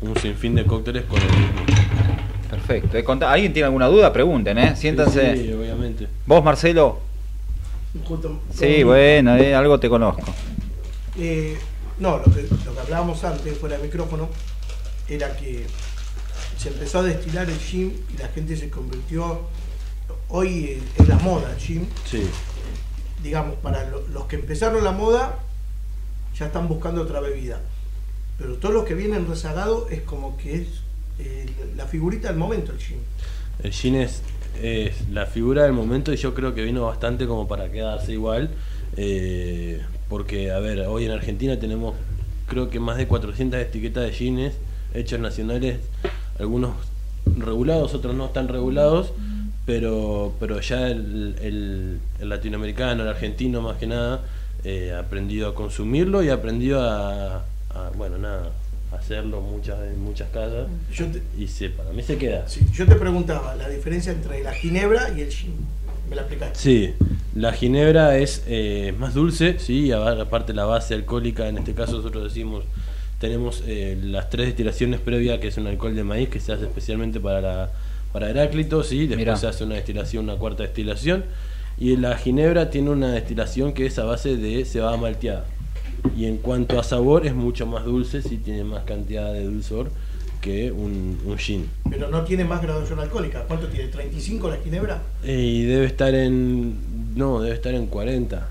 [0.00, 1.60] un sinfín de cócteles con el mismo.
[2.50, 2.96] Perfecto.
[2.98, 4.12] Eh, ¿Alguien tiene alguna duda?
[4.12, 4.74] Pregunten, ¿eh?
[4.74, 5.36] Siéntanse.
[5.36, 6.08] Sí, sí, obviamente.
[6.26, 6.98] ¿Vos, Marcelo?
[8.08, 10.24] Junto- Sí, bueno, eh, algo te conozco.
[11.16, 11.56] Eh,
[12.00, 14.28] no, lo que, lo que hablábamos antes, fuera de micrófono,
[15.08, 15.64] era que
[16.58, 19.42] se empezó a destilar el gin y la gente se convirtió.
[20.28, 21.88] Hoy es la moda el gin.
[22.04, 22.28] Sí.
[23.26, 25.36] Digamos, para lo- los que empezaron la moda,
[26.38, 27.60] ya están buscando otra bebida.
[28.38, 30.68] Pero todos los que vienen rezagados es como que es
[31.18, 32.98] eh, la figurita del momento el gin.
[33.64, 34.22] El gin es,
[34.62, 38.50] es la figura del momento y yo creo que vino bastante como para quedarse igual.
[38.96, 41.96] eh, porque, a ver, hoy en Argentina tenemos
[42.46, 44.54] creo que más de 400 etiquetas de gines
[44.94, 45.80] hechos nacionales,
[46.38, 46.76] algunos
[47.36, 49.10] regulados, otros no están regulados,
[49.66, 54.22] pero, pero ya el, el- el latinoamericano, el argentino más que nada,
[54.64, 58.50] eh, ha aprendido a consumirlo y ha aprendido a, a, bueno, nada,
[58.92, 60.68] hacerlo muchas, en muchas casas.
[60.94, 62.48] Yo te, Y se, para mí se queda.
[62.48, 65.54] sí, yo te preguntaba la diferencia entre la ginebra y el gin.
[66.08, 66.58] ¿Me la explicaste?
[66.60, 66.94] Sí,
[67.34, 72.22] la ginebra es eh, más dulce, sí, aparte la base alcohólica, en este caso nosotros
[72.22, 72.62] decimos,
[73.18, 76.64] tenemos eh, las tres destilaciones previas, que es un alcohol de maíz que se hace
[76.66, 77.70] especialmente para la,
[78.12, 79.36] para Heráclito, sí, después Mirá.
[79.36, 81.24] se hace una destilación, una cuarta destilación,
[81.78, 85.44] y la ginebra tiene una destilación que es a base de cebada malteada.
[86.16, 89.90] Y en cuanto a sabor es mucho más dulce, sí tiene más cantidad de dulzor
[90.40, 91.68] que un, un gin.
[91.90, 93.42] Pero no tiene más graduación alcohólica.
[93.48, 93.90] ¿Cuánto tiene?
[93.90, 95.02] ¿35 la ginebra?
[95.24, 97.16] Y debe estar en.
[97.16, 98.48] No, debe estar en 40.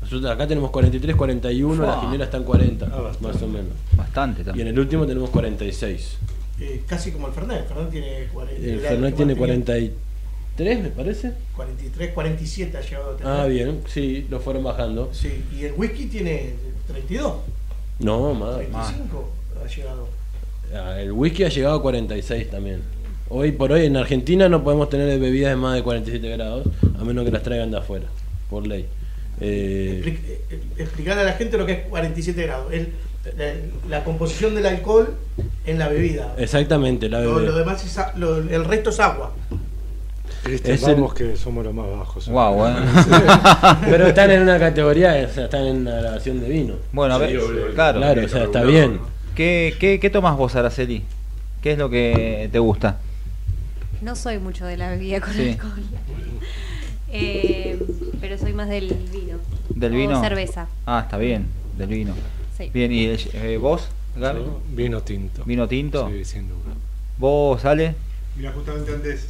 [0.00, 2.00] Nosotros acá tenemos 43, 41, la Fua.
[2.02, 3.72] ginebra está en 40, Ah, más o menos.
[3.96, 4.68] Bastante Y en también.
[4.68, 6.16] el último tenemos 46.
[6.60, 7.60] Eh, casi como el Fernet.
[7.60, 8.62] El Fernet tiene 40.
[8.66, 9.64] El Fernet tiene más tenía.
[9.64, 11.32] 43, me parece.
[11.56, 13.32] 43, 47 ha llegado a tener.
[13.32, 15.10] Ah, bien, sí, lo fueron bajando.
[15.12, 16.52] Sí, y el whisky tiene
[16.86, 17.34] 32,
[17.98, 18.58] No, más.
[18.58, 19.30] 25
[19.64, 20.08] ha llegado.
[20.74, 22.82] Ah, El whisky ha llegado a 46 también.
[23.28, 26.66] Hoy por hoy en Argentina no podemos tener bebidas de más de 47 grados,
[26.98, 28.06] a menos que las traigan de afuera,
[28.50, 28.86] por ley.
[29.40, 30.18] Eh, Expli-
[30.50, 32.72] eh, explicarle a la gente lo que es 47 grados.
[32.72, 32.88] El-
[33.36, 33.52] la,
[33.88, 35.14] la composición del alcohol
[35.66, 36.34] en la bebida.
[36.38, 37.46] exactamente, la Lo, bebé.
[37.48, 39.32] lo demás es, lo- el resto es agua.
[40.42, 42.28] Cristian, Es el- vamos que somos los más bajos.
[42.28, 42.74] Wow, eh.
[43.88, 46.74] Pero están en una categoría, o sea, están en una grabación de vino.
[46.92, 47.38] Bueno, a ver,
[47.74, 47.98] claro.
[48.00, 49.00] Claro, o sea, está bien.
[49.34, 51.02] ¿Qué, qué, qué tomas vos, Araceli?
[51.62, 52.98] ¿Qué es lo que te gusta?
[54.02, 55.50] No soy mucho de la bebida con Sí.
[55.50, 55.72] alcohol.
[57.16, 57.78] Eh,
[58.20, 59.38] pero soy más del vino.
[59.68, 60.20] ¿Del O vino?
[60.20, 60.66] cerveza.
[60.84, 61.46] Ah, está bien,
[61.78, 62.12] del vino.
[62.56, 62.70] Sí.
[62.72, 64.40] Bien, ¿y eh, vos, Gaby?
[64.70, 65.42] Vino tinto.
[65.44, 66.08] ¿Vino tinto?
[66.10, 66.74] Sí, sin duda.
[67.18, 67.94] ¿Vos, Ale?
[68.36, 69.28] Mira, justamente antes,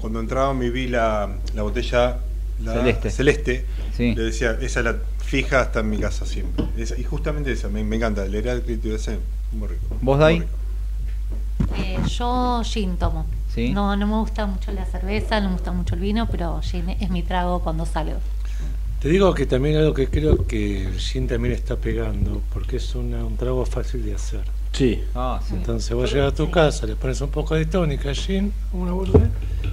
[0.00, 2.18] cuando entraba me vi la, la botella
[2.62, 3.10] la Celeste.
[3.10, 4.14] celeste, Sí.
[4.14, 6.64] le decía, esa la fija hasta en mi casa siempre.
[6.76, 9.18] Esa- y justamente esa, me, me encanta, el Heráclito ese,
[9.52, 9.82] muy rico.
[10.00, 10.42] ¿Vos, Dai?
[11.78, 13.26] Eh, yo gin tomo.
[13.54, 13.70] Sí.
[13.70, 16.90] No, no me gusta mucho la cerveza, no me gusta mucho el vino, pero gin
[16.90, 18.18] es mi trago cuando salgo.
[19.02, 22.94] Te digo que también algo que creo que el gin también está pegando, porque es
[22.94, 24.40] una- un trago fácil de hacer.
[24.72, 25.00] Sí.
[25.14, 25.54] Ah, sí.
[25.54, 29.28] Entonces vos llegas a tu casa, le pones un poco de tónica, gin, una boludez,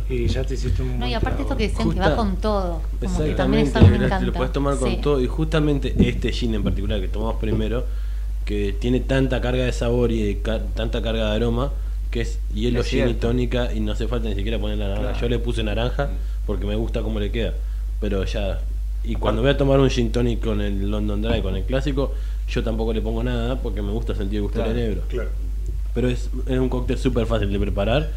[0.10, 2.38] y ya te hiciste un No, y aparte esto que dicen que Justa- va con
[2.38, 2.82] todo.
[3.00, 4.26] Como que también Exactamente, eso a me lo- encanta.
[4.26, 4.98] lo puedes tomar con Sí.
[5.02, 5.22] todo.
[5.22, 7.86] Y justamente este gin en particular que tomamos primero,
[8.46, 11.72] que tiene tanta carga de sabor y de ca- tanta carga de aroma,
[12.10, 14.88] que es hielo, Es gin y tónica, y no hace falta ni siquiera poner la
[14.88, 15.10] naranja.
[15.12, 15.22] Claro.
[15.22, 16.10] Yo le puse naranja
[16.48, 17.54] porque me gusta cómo le queda.
[18.02, 18.60] pero ya.
[19.04, 22.14] Y cuando voy a tomar un gin tonic con el London Dry, con el clásico,
[22.48, 24.74] yo tampoco le pongo nada porque me gusta sentir el gusto Claro.
[24.74, 25.04] del negro.
[25.08, 25.30] Claro.
[25.94, 28.10] Pero es, es un cóctel súper fácil de preparar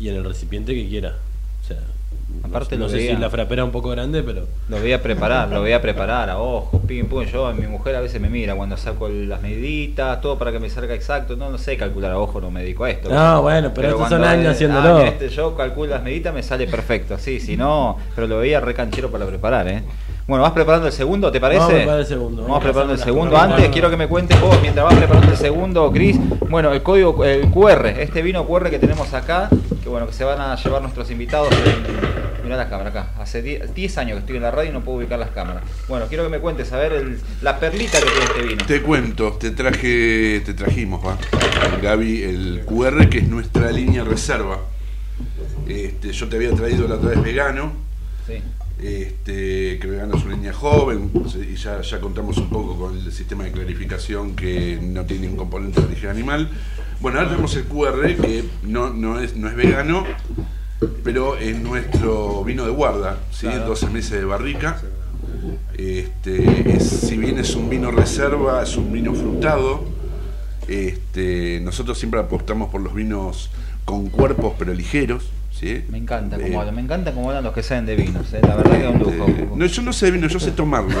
[0.00, 1.14] y en el recipiente que quiera.
[1.62, 1.76] O sea,
[2.44, 3.16] Aparte no, lo no sé veía.
[3.16, 5.82] si la frapera es un poco grande, pero Lo voy a preparar, lo voy a
[5.82, 7.24] preparar a ojo, pim pum.
[7.24, 10.70] Yo, mi mujer a veces me mira cuando saco las mediditas, todo para que me
[10.70, 11.34] salga exacto.
[11.36, 13.08] No, no sé calcular a ojo, no me dedico a esto.
[13.10, 15.00] No, bueno, pero estos son cuando años haciéndolo.
[15.02, 17.18] este, yo calculo las meditas, me sale perfecto.
[17.18, 19.82] Sí, si no, pero lo veía re canchero para preparar, ¿eh?
[20.30, 21.58] Bueno, ¿vas preparando el segundo, te parece?
[21.58, 22.42] Vamos a preparar el segundo.
[22.42, 23.36] Vamos preparando el segundo.
[23.36, 26.16] Antes quiero que me cuentes vos, mientras vas preparando el segundo, Cris.
[26.48, 29.48] Bueno, el código, el QR, este vino QR que tenemos acá,
[29.82, 31.48] que bueno, que se van a llevar nuestros invitados.
[31.50, 33.08] en- mirá la cámara acá.
[33.18, 35.64] Hace 10 10 años que estoy en la radio y no puedo ubicar las cámaras.
[35.88, 38.64] Bueno, quiero que me cuentes, a ver, el- la perlita que tiene este vino.
[38.66, 41.18] Te cuento, te traje, te trajimos, va,
[41.82, 44.58] Gaby, el QR que es nuestra línea reserva.
[45.66, 47.72] Este, yo te había traído la otra vez vegano,
[48.28, 48.40] Sí.
[48.82, 51.10] Este, que vegano es una línea joven,
[51.50, 55.38] y ya, ya contamos un poco con el sistema de clarificación que no tiene ningún
[55.38, 56.48] componente de origen animal.
[57.00, 60.04] Bueno, ahora tenemos el QR que no, no, es, no es vegano,
[61.04, 63.46] pero es nuestro vino de guarda, ¿sí?
[63.46, 63.66] Claro.
[63.66, 64.80] 12 meses de barrica.
[65.76, 69.84] Este, es- si bien es un vino reserva, es un vino frutado.
[70.68, 73.50] Este, nosotros siempre apostamos por los vinos
[73.84, 75.30] con cuerpos pero ligeros.
[75.60, 75.84] ¿Sí?
[75.90, 78.40] Me encanta Eh, cómo hablan, me encanta cómo hablan los que saben de vinos, eh,
[78.42, 79.26] la verdad que es un lujo.
[79.28, 80.96] eh, no, yo no sé de vino, yo sé tomarlo.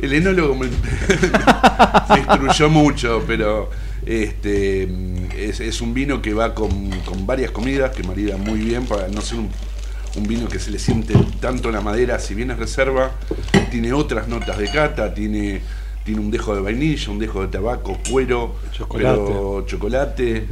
[0.00, 0.68] El enólogo me,
[2.10, 3.68] me instruyó mucho, pero
[4.06, 4.84] este
[5.36, 6.70] es, es un vino que va con,
[7.04, 9.50] con varias comidas, que marida muy bien para no ser un,
[10.16, 13.10] un vino que se le siente tanto la madera, si bien es reserva,
[13.72, 15.60] tiene otras notas de cata, tiene,
[16.04, 19.20] tiene un dejo de vainilla, un dejo de tabaco, cuero, Chocolate.
[19.26, 20.46] pero chocolate.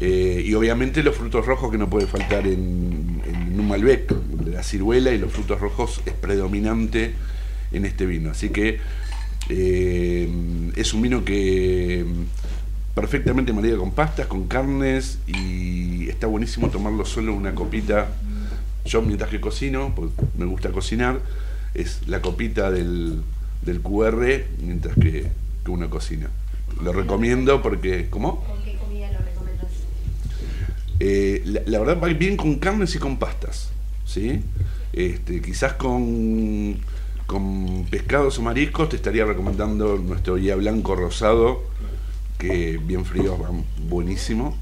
[0.00, 4.14] Eh, y obviamente los frutos rojos que no puede faltar en, en un Malbec.
[4.46, 7.14] La ciruela y los frutos rojos es predominante
[7.72, 8.30] en este vino.
[8.30, 8.78] Así que
[9.48, 10.28] eh,
[10.76, 12.04] es un vino que
[12.94, 18.08] perfectamente marida con pastas, con carnes y está buenísimo tomarlo solo una copita.
[18.84, 21.20] Yo mientras que cocino, pues me gusta cocinar,
[21.74, 23.22] es la copita del,
[23.62, 25.30] del QR mientras que,
[25.64, 26.28] que uno cocina.
[26.82, 28.44] Lo recomiendo porque, ¿cómo?
[28.44, 29.70] ¿Con qué comida lo recomiendas?
[31.00, 33.70] Eh, la, la verdad va bien con carnes y con pastas,
[34.04, 34.40] ¿sí?
[34.92, 36.76] Este, quizás con,
[37.26, 41.62] con pescados o mariscos te estaría recomendando nuestro guía blanco rosado,
[42.38, 44.56] que bien fríos van buenísimo.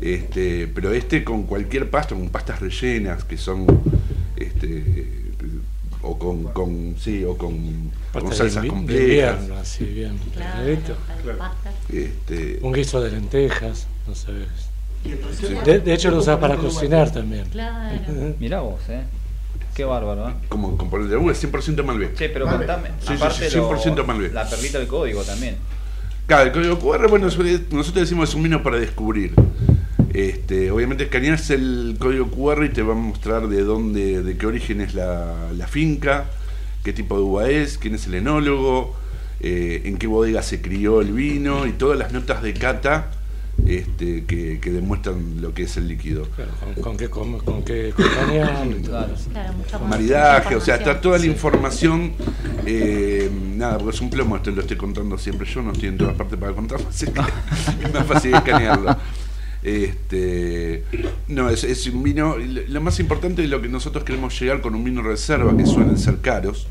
[0.00, 3.66] Este, pero este con cualquier pasta, con pastas rellenas que son
[4.36, 5.32] este,
[6.02, 7.56] o con, con sí, o con,
[8.12, 9.40] con Pasta salsas complejas.
[9.40, 10.18] invierno, así bien.
[10.34, 10.78] Claro,
[11.24, 11.38] Claro.
[11.38, 11.74] pastas.
[11.88, 14.46] Este, Un guiso de lentejas, no sabes.
[15.64, 17.44] De, de hecho lo usas para cocinar también.
[17.50, 17.98] Claro.
[18.38, 19.02] Mirá vos, eh.
[19.74, 20.32] Qué bárbaro, eh.
[20.48, 22.14] como componente de uva, es 100% Malbec.
[22.14, 22.66] Che, pero Malbec.
[22.68, 24.32] contame, Sí, sí, aparte sí, lo- 100% Malbec.
[24.34, 25.56] la perlita del código también.
[26.26, 29.32] Claro, el código QR, bueno, suele- nosotros decimos es un vino para descubrir.
[30.12, 34.46] Este, obviamente escaneas el código QR y te va a mostrar de dónde, de qué
[34.46, 36.26] origen es la, la finca,
[36.84, 38.94] qué tipo de uva es, quién es el enólogo,
[39.40, 43.10] eh, en qué bodega se crió el vino y todas las notas de cata
[43.66, 46.26] este, que, que demuestran lo que es el líquido.
[46.36, 49.86] Claro, con, con qué, com- con qué Claro.
[49.88, 52.12] maridaje, o sea, está toda la información.
[52.12, 52.62] información.
[52.66, 55.98] eh, nada, porque es un plomo, esto lo estoy contando siempre yo, no estoy en
[55.98, 58.96] todas partes para contarlo, así que es más fácil escanearlo.
[59.62, 60.82] Este,
[61.28, 62.36] no, es, es un vino.
[62.36, 65.98] Lo más importante de lo que nosotros queremos llegar con un vino reserva, que suelen
[65.98, 66.66] ser caros.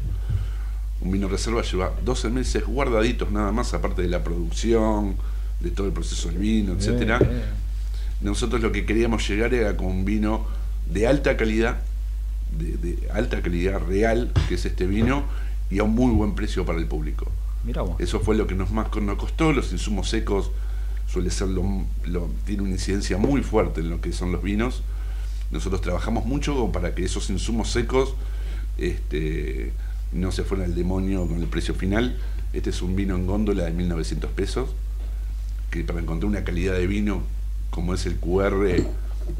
[1.00, 5.16] Un vino reserva lleva 12 meses guardaditos nada más, aparte de la producción,
[5.62, 7.20] de todo el proceso del vino, etcétera.
[8.22, 10.46] Nosotros lo que queríamos llegar era con un vino
[10.92, 11.78] de alta calidad,
[12.58, 15.24] de, de alta calidad real, que es este vino,
[15.70, 17.32] y a un muy buen precio para el público.
[18.00, 19.54] Eso fue lo que nos más nos costó.
[19.54, 20.52] Los insumos secos
[21.08, 21.64] suele ser lo,
[22.06, 24.84] lo- tiene una incidencia muy fuerte en lo que son los vinos.
[25.52, 28.16] Nosotros trabajamos mucho para que esos insumos secos
[28.78, 29.72] este,
[30.12, 32.18] no se fueran al demonio con el precio final.
[32.54, 34.70] Este es un vino en góndola de 1900 pesos,
[35.72, 37.22] que para encontrar una calidad de vino
[37.72, 38.68] como es el QR,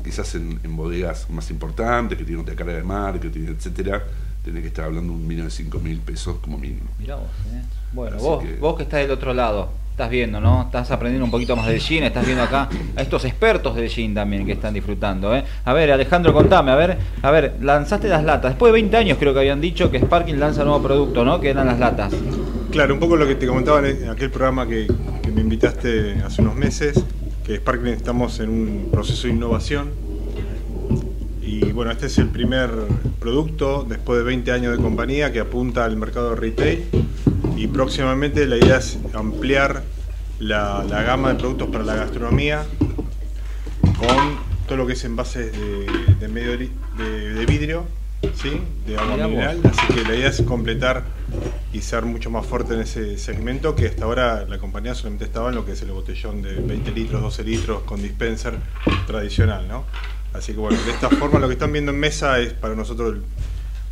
[0.04, 4.02] quizás en, en bodegas más importantes, que tiene otra carga de marketing, etcétera,
[4.44, 6.90] tiene que estar hablando de un vino de 5000 pesos como mínimo.
[6.98, 7.62] Mirá vos, eh.
[7.94, 10.62] Bueno, Así vos, que- vos que estás del otro lado, estás viendo, ¿no?
[10.64, 14.14] Estás aprendiendo un poquito más del gin, estás viendo acá a estos expertos del gin
[14.14, 15.44] también que están disfrutando, ¿eh?
[15.66, 18.52] A ver, Alejandro, contame, a ver, a ver, lanzaste las latas.
[18.54, 21.42] Después de 20 años creo que habían dicho que Sparking lanza nuevo producto, ¿no?
[21.42, 22.14] Que eran las latas.
[22.72, 24.88] Claro, un poco lo que te comentaba en aquel programa que,
[25.22, 27.04] que me invitaste hace unos meses,
[27.46, 29.90] que Sparkling estamos en un proceso de innovación.
[31.42, 32.70] Y bueno, este es el primer
[33.20, 36.86] producto después de 20 años de compañía que apunta al mercado retail
[37.58, 39.84] y próximamente la idea es ampliar
[40.40, 42.64] la, la gama de productos para la gastronomía
[44.00, 47.84] con todo lo que es envases de, de medio de, de vidrio,
[48.34, 48.62] ¿sí?
[48.88, 49.60] de agua mineral.
[49.66, 51.04] Así que la idea es completar
[51.74, 55.50] y ser mucho más fuerte en ese segmento que hasta ahora la compañía solamente estaba
[55.50, 58.56] en lo que es el botellón de 20 litros, 12 litros con dispenser
[59.08, 59.68] tradicional.
[59.68, 59.86] ¿no?
[60.34, 63.20] Así que bueno, de esta forma lo que están viendo en mesa es para nosotros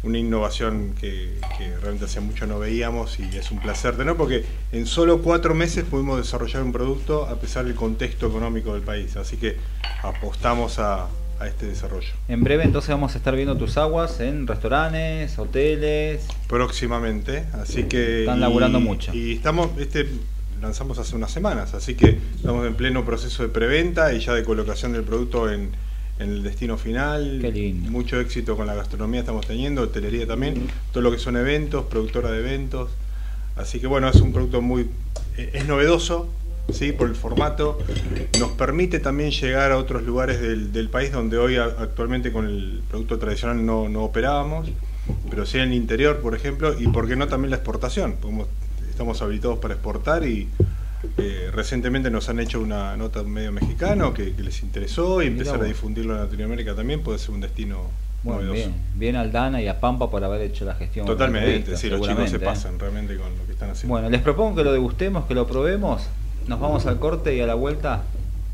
[0.03, 4.45] una innovación que, que realmente hace mucho no veíamos y es un placer tener porque
[4.71, 9.17] en solo cuatro meses pudimos desarrollar un producto a pesar del contexto económico del país.
[9.17, 9.57] Así que
[10.01, 11.07] apostamos a,
[11.39, 12.09] a este desarrollo.
[12.27, 16.25] En breve entonces vamos a estar viendo tus aguas en restaurantes, hoteles.
[16.47, 18.21] Próximamente, así que...
[18.21, 19.13] Están y- laburando mucho.
[19.13, 20.07] Y estamos, este
[20.61, 24.43] lanzamos hace unas semanas, así que estamos en pleno proceso de preventa y ya de
[24.43, 25.69] colocación del producto en,
[26.19, 27.39] en el destino final.
[27.41, 27.89] Qué lindo.
[27.89, 32.29] Mucho éxito con la gastronomía estamos teniendo, hotelería también, todo lo que son eventos, productora
[32.31, 32.89] de eventos.
[33.55, 34.89] Así que bueno, es un producto muy...
[35.37, 36.29] eh, es novedoso,
[36.73, 36.91] ¿sí?
[36.91, 37.77] por el formato.
[38.39, 42.45] Nos permite también llegar a otros lugares del, del país donde hoy a- actualmente con
[42.45, 44.69] el producto tradicional no, no operábamos,
[45.29, 48.15] pero sí en el interior, por ejemplo, y por qué no también la exportación.
[48.89, 50.47] Estamos habilitados para exportar y
[51.17, 55.61] eh, recientemente nos han hecho una nota medio mexicano que, que les interesó y empezar
[55.61, 57.83] a difundirlo en Latinoamérica también puede ser un destino
[58.23, 58.67] Bueno, novedoso.
[58.69, 61.05] bien, bien Aldana y a Pampa por haber hecho la gestión.
[61.05, 62.39] Totalmente, sí, los chicos se ¿eh?
[62.39, 63.93] pasan realmente con lo que están haciendo.
[63.93, 66.01] Bueno, les propongo que lo degustemos, que lo probemos.
[66.49, 68.05] Nos vamos al corte y a la vuelta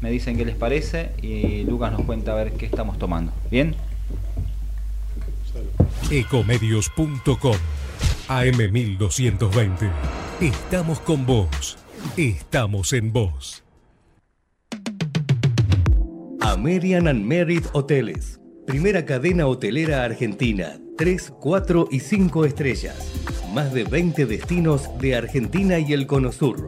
[0.02, 3.32] me dicen qué les parece y Lucas nos cuenta a ver qué estamos tomando.
[3.50, 3.74] ¿Bien?
[6.12, 7.56] Ecomedios.com
[8.28, 9.90] AM1220.
[10.42, 11.78] Estamos con vos.
[12.18, 13.64] Estamos en vos.
[16.42, 18.42] American and Merit Hoteles.
[18.68, 20.78] Primera cadena hotelera argentina.
[20.98, 23.14] 3, 4 y 5 estrellas.
[23.54, 26.68] Más de 20 destinos de Argentina y el Cono Sur.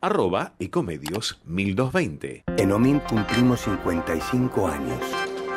[0.00, 2.44] arroba ecomedios 1220.
[2.56, 5.00] En OMINT cumplimos 55 años,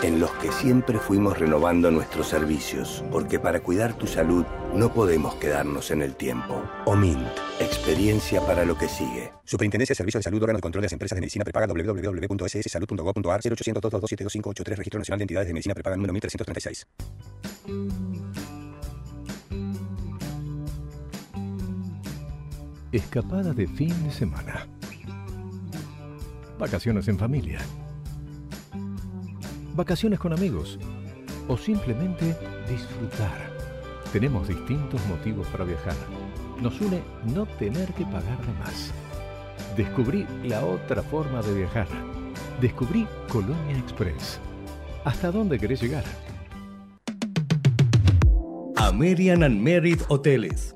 [0.01, 5.35] en los que siempre fuimos renovando nuestros servicios, porque para cuidar tu salud no podemos
[5.35, 6.61] quedarnos en el tiempo.
[6.85, 7.25] OMINT,
[7.59, 9.31] experiencia para lo que sigue.
[9.45, 13.41] Superintendencia de Servicios de Salud, órgano de control de las empresas de medicina prepaga, www.sssalud.gov.ar,
[13.41, 18.32] 0800 222 7583 Registro Nacional de Entidades de Medicina Prepaga, número 1336.
[22.93, 24.67] Escapada de fin de semana.
[26.59, 27.57] Vacaciones en familia.
[29.75, 30.77] Vacaciones con amigos.
[31.47, 32.37] O simplemente
[32.69, 33.51] disfrutar.
[34.11, 35.95] Tenemos distintos motivos para viajar.
[36.61, 37.01] Nos une
[37.33, 38.93] no tener que pagar de más.
[39.75, 41.87] Descubrí la otra forma de viajar.
[42.61, 44.39] Descubrí Colonia Express.
[45.03, 46.03] ¿Hasta dónde querés llegar?
[48.75, 50.75] American and Merit Hoteles.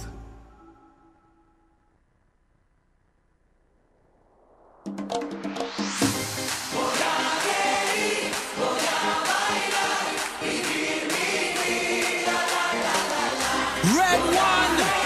[13.91, 15.01] Red One.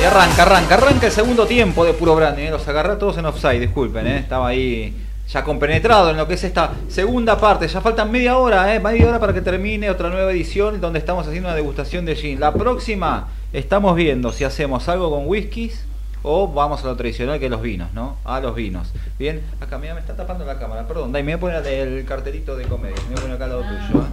[0.00, 2.44] Y arranca, arranca, arranca el segundo tiempo de puro branding.
[2.44, 2.50] ¿eh?
[2.50, 4.18] Los agarré todos en offside, disculpen, ¿eh?
[4.18, 4.94] estaba ahí
[5.28, 7.68] ya compenetrado en lo que es esta segunda parte.
[7.68, 8.80] Ya faltan media hora, ¿eh?
[8.80, 12.40] media hora para que termine otra nueva edición donde estamos haciendo una degustación de gin.
[12.40, 15.87] La próxima estamos viendo si hacemos algo con whiskies
[16.22, 18.16] o vamos a lo tradicional que es los vinos, ¿no?
[18.24, 18.92] A los vinos.
[19.18, 21.12] Bien, acá mira, me está tapando la cámara, perdón.
[21.12, 23.50] Dai, me voy a poner el cartelito de comedia, me voy a poner acá al
[23.50, 24.02] lado tuyo.
[24.02, 24.06] ¿eh?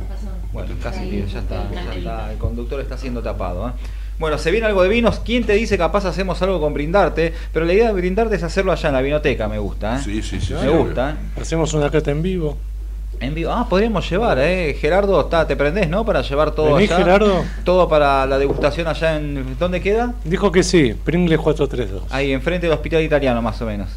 [0.53, 2.31] Bueno, casi, tío, ya está, ya está.
[2.31, 3.67] El conductor está siendo tapado.
[3.69, 3.71] ¿eh?
[4.17, 5.19] Bueno, se viene algo de vinos.
[5.19, 7.33] ¿Quién te dice capaz hacemos algo con brindarte?
[7.51, 9.97] Pero la idea de brindarte es hacerlo allá en la vinoteca, me gusta.
[9.97, 10.01] ¿eh?
[10.03, 10.53] Sí, sí, sí.
[10.53, 11.11] Me sí, gusta.
[11.11, 11.41] ¿eh?
[11.41, 12.57] Hacemos una cata en vivo.
[13.19, 13.51] En vivo.
[13.51, 14.75] Ah, podríamos llevar, ¿eh?
[14.79, 16.05] Gerardo, está, te prendés, ¿no?
[16.05, 17.03] Para llevar todo ¿Venís, allá.
[17.03, 17.43] Gerardo?
[17.63, 19.57] Todo para la degustación allá en...
[19.57, 20.13] ¿Dónde queda?
[20.23, 22.11] Dijo que sí, Pringle 432.
[22.11, 23.89] Ahí, enfrente del hospital italiano, más o menos.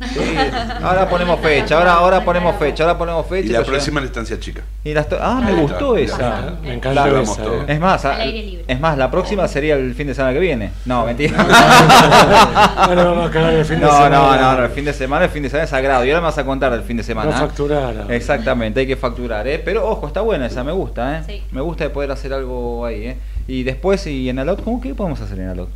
[0.00, 0.34] Sí,
[0.82, 3.46] ahora ponemos fecha, ahora, ahora ponemos fecha, ahora ponemos fecha.
[3.48, 4.62] Y la próxima la estancia chica.
[4.82, 6.16] Y las to- ah, me gustó está.
[6.16, 6.52] esa.
[6.62, 7.64] Me encanta La- esa, eh.
[7.68, 8.64] Es más, Al aire libre.
[8.66, 10.72] es más, la próxima sería el fin de semana que viene.
[10.86, 11.36] No, mentira.
[12.76, 14.16] Ahora vamos a cagar el fin de no, semana.
[14.18, 16.04] No, no, no, el fin de semana, el fin de semana es sagrado.
[16.04, 17.30] Y ahora me vas a contar del fin de semana.
[17.30, 17.94] No facturar.
[18.10, 19.60] Exactamente, hay que facturar, ¿eh?
[19.64, 21.22] Pero ojo, está buena esa, me gusta, ¿eh?
[21.26, 21.42] Sí.
[21.52, 23.16] Me gusta de poder hacer algo ahí, ¿eh?
[23.46, 25.68] Y después, y en Alot, ¿cómo qué podemos hacer en Alot?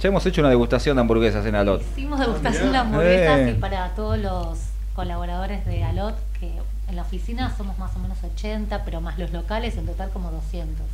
[0.00, 1.82] Ya hemos hecho una degustación de hamburguesas en Alot.
[1.82, 3.54] Hicimos degustación de hamburguesas Eh.
[3.56, 4.58] y para todos los
[4.94, 6.52] colaboradores de Alot, que
[6.88, 10.30] en la oficina somos más o menos 80, pero más los locales, en total como
[10.30, 10.86] 200.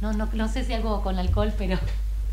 [0.00, 1.78] No, no, no sé si algo con alcohol, pero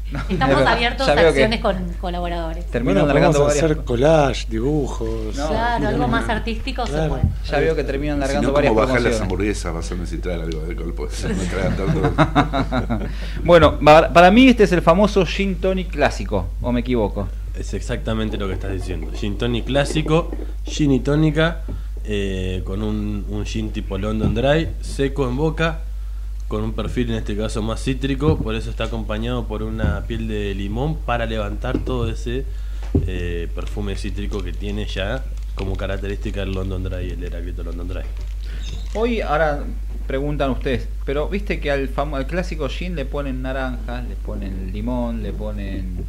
[0.30, 0.74] estamos verdad.
[0.74, 2.66] abiertos a que acciones con colaboradores.
[2.68, 5.36] Terminan Bueno, largando varias hacer collage, dibujos.
[5.36, 7.24] Claro, algo más artístico se puede.
[7.50, 10.40] Ya veo que terminan Si largando no, varias como bajar las hamburguesas vas a necesitar
[10.40, 13.00] algo de alcohol, pues no.
[13.44, 17.28] Bueno, para, para mí este es el famoso gin tonic clásico, o me equivoco.
[17.58, 19.12] Es exactamente lo que estás diciendo.
[19.16, 20.30] Gin tonic clásico,
[20.66, 21.62] gin y tónica,
[22.04, 25.80] eh, con un, un gin tipo London Dry, seco en boca,
[26.48, 30.28] con un perfil en este caso más cítrico, por eso está acompañado por una piel
[30.28, 32.46] de limón para levantar todo ese
[33.08, 38.02] eh, perfume cítrico que tiene ya como característica el London Dry, el Heráclito London Dry.
[38.94, 39.64] Hoy, ahora
[40.08, 44.72] preguntan ustedes, pero viste que al, famo- al clásico gin le ponen naranjas, le ponen
[44.72, 46.06] limón, le ponen...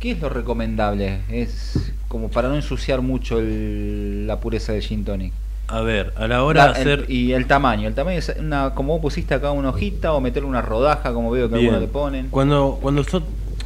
[0.00, 1.20] ¿Qué es lo recomendable?
[1.30, 5.32] Es como para no ensuciar mucho el- la pureza del gin tonic.
[5.70, 7.10] A ver, a la hora La- de el- hacer...
[7.10, 10.48] y el tamaño, el tamaño es una, como vos pusiste acá una hojita o meterle
[10.48, 11.66] una rodaja, como veo que Bien.
[11.74, 12.28] algunos le ponen.
[12.30, 13.24] Cuando, cuando son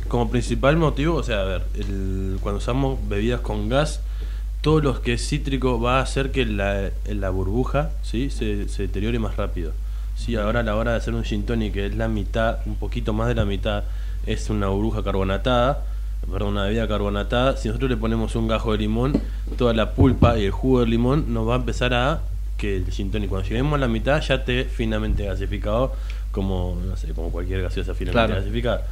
[0.09, 4.01] como principal motivo, o sea, a ver, el- cuando usamos bebidas con gas,
[4.61, 8.31] todo lo que es cítrico va a hacer que la, la burbuja ¿sí?
[8.31, 9.73] se, se deteriore más rápido.
[10.17, 12.77] Sí, ahora a la hora de hacer un gin tonic, que es la mitad, un
[12.77, 13.83] poquito más de la mitad,
[14.27, 15.83] es una burbuja carbonatada,
[16.31, 19.21] perdón, una bebida carbonatada, si nosotros le ponemos un gajo de limón,
[19.57, 22.21] toda la pulpa y el jugo del limón nos va a empezar a
[22.57, 25.93] que el gin tonic, cuando lleguemos a la mitad, ya esté finamente gasificado,
[26.33, 28.41] como, no sé, como cualquier gaseosa finamente Claro.
[28.41, 28.87] gasificada.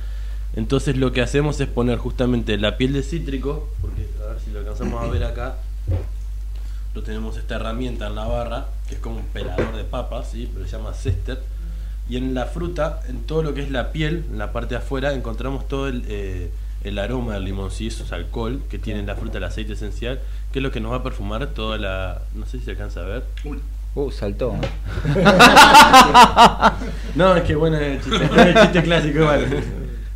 [0.54, 4.50] Entonces lo que hacemos es poner justamente la piel de cítrico, porque a ver si
[4.50, 5.56] lo alcanzamos a ver acá,
[6.94, 10.50] lo tenemos esta herramienta en la barra, que es como un pelador de papas, ¿sí?
[10.52, 11.40] pero se llama cester.
[12.10, 14.80] Y en la fruta, en todo lo que es la piel, en la parte de
[14.80, 16.50] afuera, encontramos todo el, eh,
[16.84, 20.20] el aroma del eso es alcohol que tiene la fruta, el aceite esencial,
[20.52, 22.22] que es lo que nos va a perfumar toda la...
[22.34, 23.24] No sé si se alcanza a ver.
[23.94, 24.54] Uh, saltó.
[27.14, 29.62] no, es que bueno, es el chiste, es el chiste clásico igual.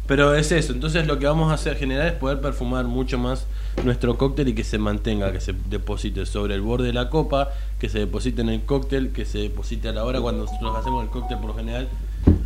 [0.06, 3.46] Pero es eso, entonces lo que vamos a hacer generar es poder perfumar mucho más
[3.84, 7.50] nuestro cóctel y que se mantenga, que se deposite sobre el borde de la copa,
[7.80, 11.02] que se deposite en el cóctel, que se deposite a la hora cuando nosotros hacemos
[11.02, 11.88] el cóctel por lo general,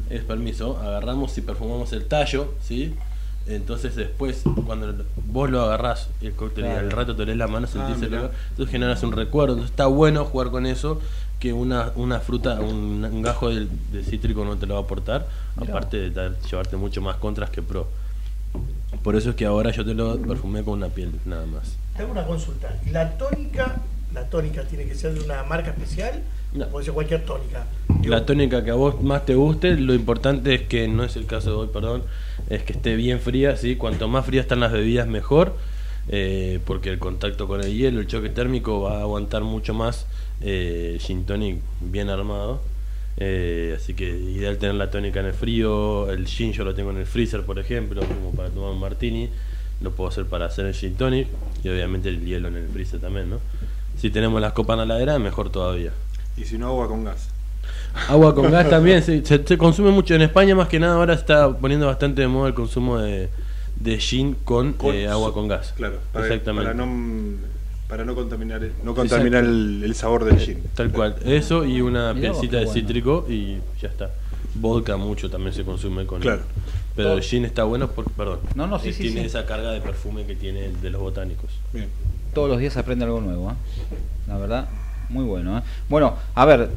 [0.08, 2.94] es permiso, agarramos y perfumamos el tallo, ¿sí?
[3.46, 4.94] Entonces después, cuando
[5.26, 8.14] vos lo agarrás el cóctel y al rato te lees la mano, sentís Ah, el
[8.14, 11.00] olor, entonces generas un recuerdo, entonces está bueno jugar con eso,
[11.40, 14.82] que una, una fruta, un, un gajo de, de cítrico no te lo va a
[14.84, 15.26] aportar,
[15.58, 15.72] Mirá.
[15.72, 17.88] aparte de dar- llevarte mucho más contras que pro.
[19.02, 21.76] Por eso es que ahora yo te lo perfumé con una piel, nada más.
[21.96, 22.76] Te hago una consulta.
[22.92, 23.80] ¿La tónica,
[24.12, 26.20] la tónica tiene que ser de una marca especial?
[26.52, 26.66] No.
[26.66, 27.64] ¿O puede ser cualquier tónica?
[28.04, 31.26] La tónica que a vos más te guste, lo importante es que, no es el
[31.26, 32.02] caso de hoy, perdón,
[32.50, 33.76] es que esté bien fría, ¿sí?
[33.76, 35.56] Cuanto más frías están las bebidas, mejor,
[36.08, 40.06] eh, porque el contacto con el hielo, el choque térmico va a aguantar mucho más
[40.40, 42.60] eh, gin tonic bien armado.
[43.16, 46.90] Eh, así que ideal tener la tónica en el frío, el gin yo lo tengo
[46.90, 49.28] en el freezer, por ejemplo, como para tomar un martini,
[49.80, 51.28] lo puedo hacer para hacer el gin tonic
[51.62, 53.38] y obviamente el hielo en el freezer también, ¿no?
[53.96, 55.92] Si tenemos las copas en la heladera, mejor todavía.
[56.36, 57.28] Y si no, agua con gas.
[58.08, 60.14] Agua con gas también, se, se- se consume mucho.
[60.14, 63.28] En España más que nada ahora está poniendo bastante de moda el consumo de,
[63.76, 65.72] de gin con, Con- eh, agua con gas.
[65.76, 66.72] Claro, para, Exactamente.
[66.72, 67.36] para no,
[67.88, 70.58] para no contaminar, el- no contaminar el, el sabor del gin.
[70.74, 71.16] Tal cual.
[71.24, 72.72] Eso y una Mirá qué de bueno.
[72.72, 74.10] cítrico y ya está.
[74.54, 76.42] Vodka mucho también se consume con Claro.
[76.96, 79.26] Pero el gin está bueno porque, perdón, No, no, sí, eh, sí, tiene sí.
[79.28, 81.50] esa carga de perfume que tiene el de los botánicos.
[81.72, 81.88] Bien.
[82.34, 83.54] Todos los días se aprende algo nuevo, ¿eh?
[84.26, 84.68] La verdad,
[85.08, 85.62] muy bueno, ¿eh?
[85.88, 86.68] Bueno, a ver,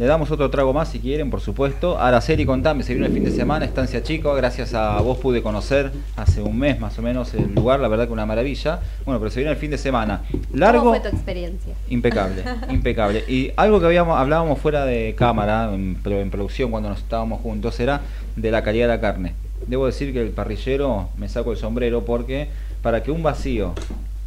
[0.00, 1.98] le damos otro trago más si quieren, por supuesto.
[2.00, 5.92] Araceli, contame, se vino el fin de semana, Estancia Chico, gracias a vos pude conocer
[6.16, 8.80] hace un mes más o menos el lugar, la verdad que una maravilla.
[9.04, 10.22] Bueno, pero se vino el fin de semana.
[10.54, 11.74] Largo, ¿Cómo fue tu experiencia?
[11.90, 13.24] impecable, impecable.
[13.28, 17.42] Y algo que habíamos hablábamos fuera de cámara, en, pero en producción cuando nos estábamos
[17.42, 18.00] juntos, era
[18.36, 19.34] de la calidad de la carne.
[19.66, 22.48] Debo decir que el parrillero me saco el sombrero porque
[22.80, 23.74] para que un vacío,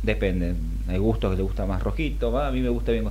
[0.03, 0.53] depende,
[0.87, 2.47] hay gustos que le gusta más rojito, ¿va?
[2.47, 3.05] a mí me gusta bien.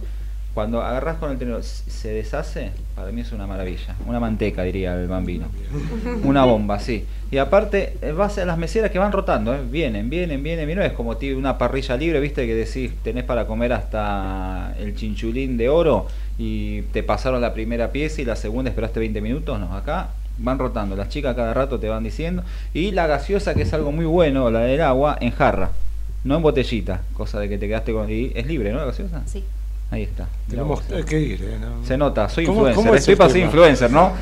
[0.54, 3.96] Cuando agarras con el tenedor, se deshace, para mí es una maravilla.
[4.06, 5.46] Una manteca, diría el bambino.
[6.24, 7.06] Una bomba, sí.
[7.30, 9.60] Y aparte, en base a las meseras que van rotando, ¿eh?
[9.70, 10.84] vienen, vienen, vienen, vienen.
[10.84, 15.70] Es como una parrilla libre, viste, que decís, tenés para comer hasta el chinchulín de
[15.70, 19.58] oro y te pasaron la primera pieza y la segunda esperaste 20 minutos.
[19.58, 20.96] No, acá van rotando.
[20.96, 22.42] Las chicas cada rato te van diciendo.
[22.74, 25.70] Y la gaseosa, que es algo muy bueno, la del agua, en jarra.
[26.24, 28.10] No en botellita, cosa de que te quedaste con...
[28.10, 28.78] Y es libre, ¿no?
[28.78, 29.22] La gaseosa.
[29.26, 29.42] Sí.
[29.92, 30.26] Ahí está.
[30.48, 31.04] Tenemos vos.
[31.04, 31.58] que ir, ¿eh?
[31.60, 31.84] ¿no?
[31.86, 32.82] Se nota, soy ¿Cómo- influencer.
[32.82, 34.12] cómo es Estoy para ser influencer, ¿no?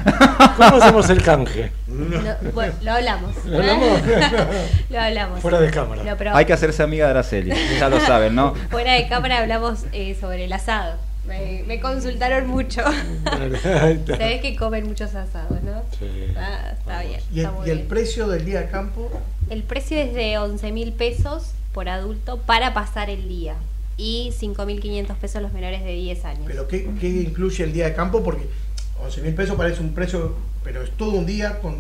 [0.56, 1.70] ¿Cómo hacemos el canje?
[1.86, 3.44] No, bueno, lo hablamos.
[3.46, 4.00] ¿Lo hablamos?
[4.90, 5.40] lo hablamos.
[5.40, 6.02] Fuera de cámara.
[6.36, 8.54] Hay que hacerse amiga de Araceli, ya lo saben, ¿no?
[8.68, 10.96] fuera de cámara hablamos eh, sobre el asado.
[11.28, 12.82] Me, me consultaron mucho.
[14.06, 15.82] Sabés que comen muchos asados, ¿no?
[15.98, 16.32] Sí.
[16.36, 17.20] Ah, está bien.
[17.32, 17.88] ¿Y el, está muy y el bien.
[17.88, 19.08] precio del día de campo?
[19.50, 23.54] El precio es de 11 mil pesos por adulto para pasar el día
[24.00, 26.44] y 5.500 pesos los menores de 10 años.
[26.46, 28.22] ¿Pero qué, qué incluye el día de campo?
[28.22, 28.48] Porque
[29.02, 30.34] 11 mil pesos parece un precio,
[30.64, 31.78] pero es todo un día con...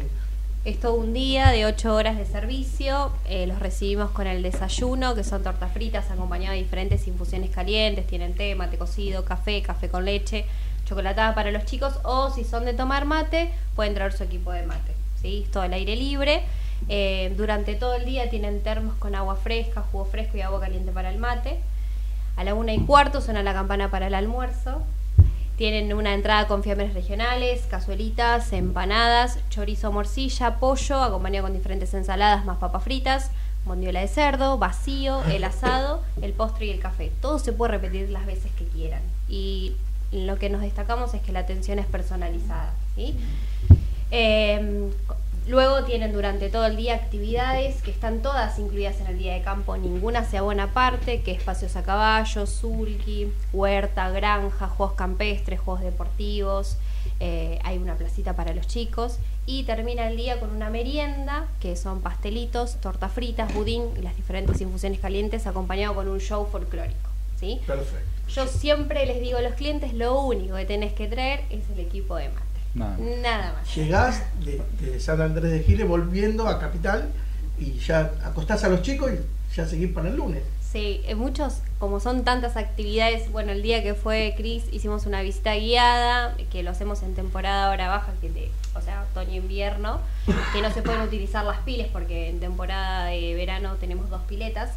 [0.66, 3.10] Es todo un día de 8 horas de servicio.
[3.26, 8.06] eh, los recibimos con el desayuno, que son tortas fritas acompañadas de diferentes infusiones calientes.
[8.06, 10.44] Tienen té, mate cocido, café, café con leche,
[10.84, 11.94] chocolatada para los chicos.
[12.04, 14.92] O si son de tomar mate, pueden traer su equipo de mate.
[15.22, 15.46] ¿sí?
[15.50, 16.42] Todo al aire libre.
[16.90, 20.92] Eh, durante todo el día tienen termos con agua fresca, jugo fresco y agua caliente
[20.92, 21.58] para el mate.
[22.40, 24.80] A la una y cuarto suena la campana para el almuerzo.
[25.58, 32.46] Tienen una entrada con fiambres regionales, cazuelitas, empanadas, chorizo morcilla, pollo, acompañado con diferentes ensaladas
[32.46, 33.30] más papas fritas,
[33.66, 37.12] bondiola de cerdo, vacío, el asado, el postre y el café.
[37.20, 39.02] Todo se puede repetir las veces que quieran.
[39.28, 39.74] Y
[40.10, 42.72] lo que nos destacamos es que la atención es personalizada.
[42.96, 43.18] ¿sí?
[44.12, 44.88] Eh,
[45.46, 49.42] luego tienen durante todo el día actividades que están todas incluidas en el día de
[49.42, 55.82] campo, ninguna se abona aparte, que espacios a caballo, sulky, huerta, granja, juegos campestres, juegos
[55.82, 56.76] deportivos,
[57.18, 61.76] eh, hay una placita para los chicos y termina el día con una merienda que
[61.76, 67.10] son pastelitos, tortas fritas, budín y las diferentes infusiones calientes acompañado con un show folclórico.
[67.38, 67.60] ¿sí?
[67.66, 68.06] Perfecto.
[68.28, 71.80] Yo siempre les digo a los clientes, lo único que tenés que traer es el
[71.80, 72.49] equipo de mate.
[72.74, 72.96] Nada.
[73.22, 73.74] Nada más.
[73.74, 77.08] Llegás de, de San Andrés de Giles volviendo a Capital
[77.58, 80.42] y ya acostás a los chicos y ya seguís para el lunes.
[80.70, 85.20] Sí, en muchos, como son tantas actividades, bueno, el día que fue Chris hicimos una
[85.20, 89.98] visita guiada, que lo hacemos en temporada hora baja, que de, o sea, otoño-invierno,
[90.52, 94.70] que no se pueden utilizar las piles porque en temporada de verano tenemos dos piletas.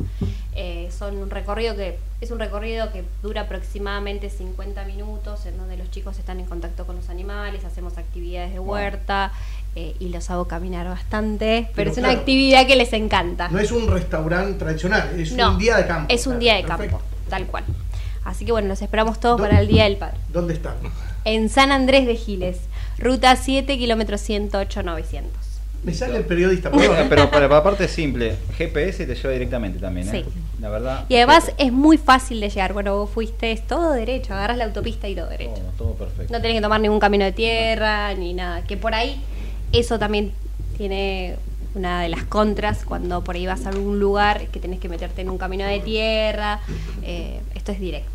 [0.55, 5.77] Eh, son un recorrido que es un recorrido que dura aproximadamente 50 minutos, en donde
[5.77, 9.31] los chicos están en contacto con los animales, hacemos actividades de huerta
[9.75, 12.19] eh, y los hago caminar bastante, pero, Pero es una claro.
[12.19, 13.49] actividad que les encanta.
[13.49, 16.13] No es un restaurante tradicional, es No, un día de campo.
[16.13, 16.97] Es un Claro, día de perfecto.
[16.97, 17.63] campo, tal cual.
[18.23, 20.17] Así que bueno, los esperamos todos para el Día del Padre.
[20.29, 20.75] ¿Dónde están?
[21.25, 22.57] En San Andrés de Giles,
[22.97, 25.31] ruta 7, kilómetro 108, 900.
[25.83, 26.71] Me sale el periodista,
[27.09, 30.23] pero para la parte simple, GPS te lleva directamente también, ¿eh?
[30.23, 30.25] Sí.
[30.61, 31.05] La verdad.
[31.09, 32.71] Y además es muy fácil de llegar.
[32.71, 35.55] Bueno, vos fuiste, es todo derecho, agarras la autopista y todo derecho.
[35.77, 36.31] Todo, todo perfecto.
[36.31, 38.63] No tenés que tomar ningún camino de tierra ni nada.
[38.63, 39.21] Que por ahí,
[39.73, 40.31] eso también
[40.77, 41.35] tiene
[41.75, 45.21] una de las contras cuando por ahí vas a algún lugar que tenés que meterte
[45.21, 46.59] en un camino de tierra.
[47.01, 48.09] Eh, esto es directo.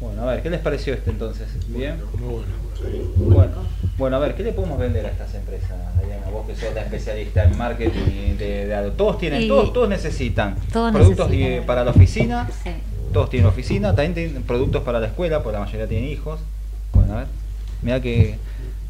[0.00, 1.48] Bueno, a ver, ¿qué les pareció este entonces?
[1.68, 1.96] ¿Bien?
[2.18, 2.46] Muy bueno.
[3.16, 3.52] Bueno,
[3.96, 5.70] bueno, a ver, ¿qué le podemos vender a estas empresas,
[6.04, 6.26] Diana?
[6.30, 8.90] Vos que sos la especialista en marketing de, de.
[8.90, 11.60] Todos tienen, todos, todos necesitan Todos productos necesitan.
[11.60, 12.70] de- para la oficina, Sí.
[13.14, 16.40] todos tienen oficina, también tienen productos para la escuela, porque la mayoría tienen hijos.
[16.92, 17.26] Bueno, a ver,
[17.80, 18.38] mira que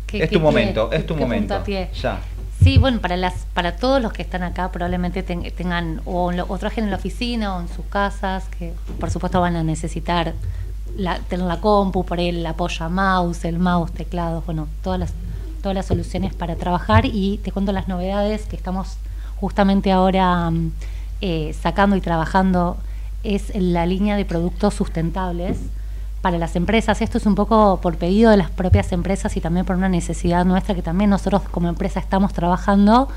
[0.06, 0.98] ¿Qué- es qué tu momento, pie?
[0.98, 1.54] es tu ¿Qué momento.
[2.00, 2.20] Ya.
[2.62, 6.46] Sí, bueno, para las para todos los que están acá probablemente ten- tengan o, lo-
[6.48, 10.32] o trabajen en la oficina o en sus casas, que por supuesto van a necesitar
[10.96, 15.12] la, tener la compu, por ahí el apoya mouse, el mouse, teclados, bueno, todas las
[15.62, 18.96] todas las soluciones para trabajar y te cuento las novedades que estamos
[19.36, 20.72] justamente ahora mm,
[21.20, 22.76] eh, sacando y trabajando
[23.24, 25.58] es la línea de productos sustentables
[26.26, 27.00] para las empresas.
[27.02, 30.44] Esto es un poco por pedido de las propias empresas y también por una necesidad
[30.44, 33.08] nuestra que también nosotros como empresa estamos trabajando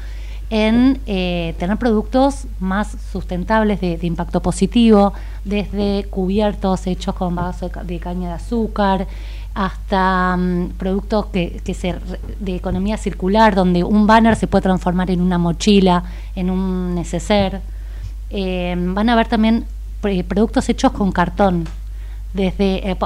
[0.52, 7.72] en eh, tener productos más sustentables de, impacto positivo, desde cubiertos hechos con vaso de,
[7.72, 9.08] ca- de caña de azúcar,
[9.56, 11.96] hasta mm, productos que, que se,
[12.40, 16.04] de economía circular, donde un banner se puede transformar en una mochila,
[16.36, 17.60] en un neceser.
[18.30, 19.66] Eh, van a ver también
[20.04, 21.68] eh, productos hechos con cartón,
[22.34, 22.98] desde eh,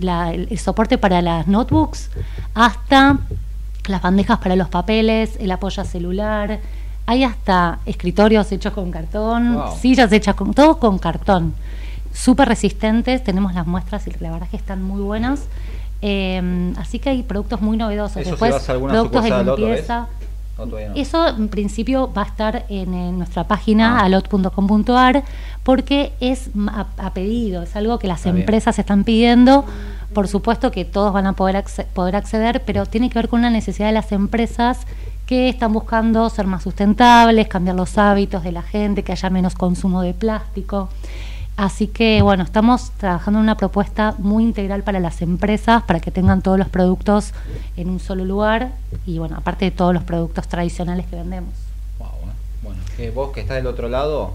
[0.00, 2.10] la- el, el soporte para las notebooks
[2.54, 3.18] hasta
[3.86, 6.60] las bandejas para los papeles, el apoyo celular.
[7.06, 9.76] Hay hasta escritorios hechos con cartón, Wow.
[9.80, 11.54] sillas hechas con todo con cartón.
[12.14, 15.46] súper resistentes, tenemos las muestras y la verdad es que están muy buenas.
[16.02, 18.16] Eh, así que hay productos muy novedosos.
[18.18, 20.06] ¿Eso si Después, vas a alguna productos de limpieza.
[20.58, 20.94] ¿O todavía no?
[20.96, 24.04] Eso en principio va a estar en, en nuestra página Ah.
[24.04, 25.22] alot.com.ar
[25.62, 28.38] porque es a, a pedido, es algo que las bien.
[28.38, 29.64] empresas están pidiendo.
[30.12, 33.40] Por supuesto que todos van a poder, acce- poder acceder, pero tiene que ver con
[33.40, 34.80] una necesidad de las empresas
[35.26, 39.54] que están buscando ser más sustentables, cambiar los hábitos de la gente, que haya menos
[39.54, 40.90] consumo de plástico.
[41.56, 46.10] Así que bueno, estamos trabajando en una propuesta muy integral para las empresas, para que
[46.10, 47.34] tengan todos los productos
[47.76, 48.72] en un solo lugar
[49.06, 51.52] y bueno, aparte de todos los productos tradicionales que vendemos.
[51.98, 52.32] Wow, eh.
[52.62, 54.34] Bueno, que vos que estás del otro lado,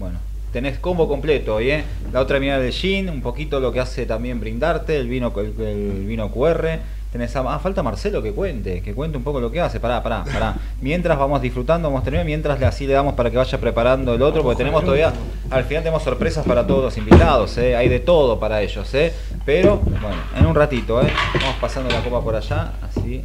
[0.00, 0.18] bueno,
[0.52, 1.84] tenés combo completo hoy, ¿eh?
[2.12, 5.60] La otra mirada del gin, un poquito lo que hace también brindarte, el vino el,
[5.60, 6.80] el vino QR.
[7.12, 9.80] Tenés a, ah, falta Marcelo que cuente, que cuente un poco lo que hace.
[9.80, 10.54] Pará, pará, pará.
[10.80, 14.42] Mientras vamos disfrutando, vamos terminando, mientras así le damos para que vaya preparando el otro,
[14.42, 15.12] porque tenemos todavía,
[15.50, 17.76] al final tenemos sorpresas para todos los invitados, ¿eh?
[17.76, 19.12] Hay de todo para ellos, ¿eh?
[19.44, 21.12] Pero, bueno, en un ratito, ¿eh?
[21.40, 23.24] Vamos pasando la copa por allá, así.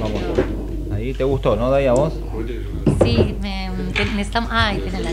[0.00, 0.20] Vamos.
[0.92, 2.14] Ahí, ¿te gustó, no, Dai, a vos?
[3.02, 3.70] Sí, me,
[4.14, 4.50] necesitamos.
[4.52, 5.10] Ah, ahí tenés la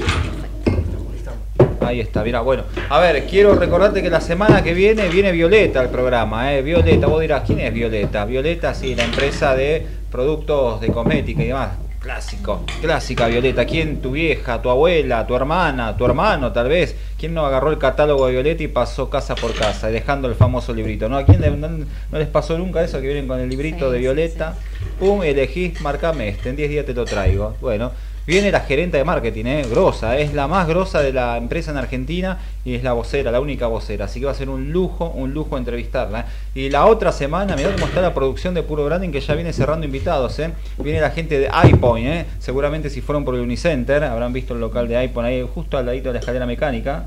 [1.82, 2.64] Ahí está, mira, bueno.
[2.90, 6.62] A ver, quiero recordarte que la semana que viene viene Violeta al programa, ¿eh?
[6.62, 8.26] Violeta, vos dirás, ¿quién es Violeta?
[8.26, 11.70] Violeta, sí, la empresa de productos de cosmética y demás.
[12.00, 13.66] Clásico, clásica Violeta.
[13.66, 14.02] ¿Quién?
[14.02, 16.96] Tu vieja, tu abuela, tu hermana, tu hermano, tal vez.
[17.20, 20.74] ¿Quién no agarró el catálogo de Violeta y pasó casa por casa, dejando el famoso
[20.74, 21.10] librito?
[21.10, 21.18] ¿No?
[21.18, 24.00] ¿A quién le- no, no les pasó nunca eso que vienen con el librito de
[24.00, 24.56] Violeta?
[25.00, 27.56] Pum, elegís, marcame este, en 10 días te lo traigo.
[27.62, 27.92] Bueno,
[28.28, 29.66] Viene la gerente de marketing, ¿eh?
[29.72, 33.40] grosa, es la más grosa de la empresa en Argentina y es la vocera, la
[33.40, 34.04] única vocera.
[34.04, 36.20] Así que va a ser un lujo, un lujo entrevistarla.
[36.20, 36.24] ¿eh?
[36.54, 39.54] Y la otra semana, mirá cómo está la producción de Puro Branding que ya viene
[39.54, 40.38] cerrando invitados.
[40.40, 40.52] ¿eh?
[40.78, 42.26] Viene la gente de iPoint, ¿eh?
[42.40, 45.86] seguramente si fueron por el Unicenter habrán visto el local de iPoint ahí justo al
[45.86, 47.06] ladito de la escalera mecánica,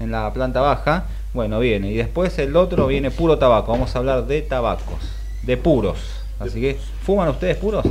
[0.00, 1.06] en la planta baja.
[1.32, 1.90] Bueno, viene.
[1.90, 3.72] Y después el otro viene Puro Tabaco.
[3.72, 5.00] Vamos a hablar de tabacos,
[5.44, 5.96] de puros.
[6.38, 6.76] Así que,
[7.06, 7.86] ¿fuman ustedes puros?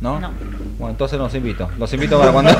[0.00, 0.20] ¿No?
[0.78, 1.68] Bueno, entonces los invito.
[1.78, 2.52] Los invito para cuando.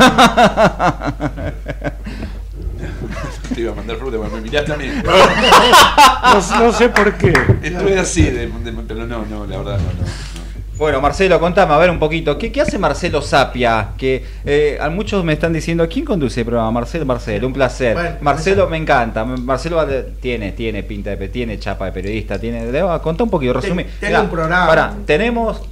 [3.55, 4.87] Te iba a mandar fruta, pero me miraste a mí.
[5.05, 7.33] No- no sé por qué.
[7.63, 9.93] Estoy así, de, de- pero no, no, la verdad no, no.
[10.03, 10.39] no.
[10.77, 12.39] Bueno, Marcelo, contame, a ver un poquito.
[12.39, 13.89] ¿Qué, qué hace Marcelo Sapia?
[13.99, 16.71] Que eh, a muchos me están diciendo, ¿quién conduce el programa?
[16.71, 17.95] Marcelo, Marcelo, un placer.
[17.95, 19.25] Bueno, Marcelo me encanta.
[19.25, 22.65] Marcelo va de- tiene, tiene pinta de tiene chapa de periodista, tiene.
[23.03, 23.85] Contar un poquito, resumí.
[23.85, 24.67] Ten- tengo un programa.
[24.69, 25.63] Pará, tenemos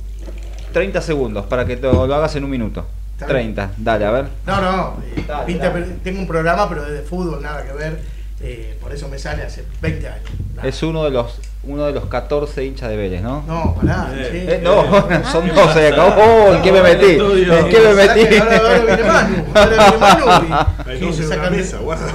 [0.76, 2.84] 30 segundos para que te- lo hagas en un minuto.
[3.14, 4.26] Está 30, dale, a ver.
[4.46, 5.86] No, no, eh, Dale, pinta- dale.
[6.04, 7.98] tengo un programa, pero es de fútbol, nada que ver.
[8.42, 10.28] eh, por eso me sale hace 20 años.
[10.62, 13.42] Es uno de los uno de los 14 hinchas de Vélez, ¿no?
[13.48, 14.10] No, pará.
[14.14, 14.54] Eh, che.
[14.56, 15.22] eh, no, Ah.
[15.32, 16.04] son 12 acá.
[16.18, 17.12] Oh, ¿en qué me metí?
[17.12, 18.36] ¿En qué me metí?
[18.36, 19.44] Ahora, ahora viene Manu.
[19.54, 21.08] Ahora viene Manu.
[21.08, 22.12] y- se mesa, guarda.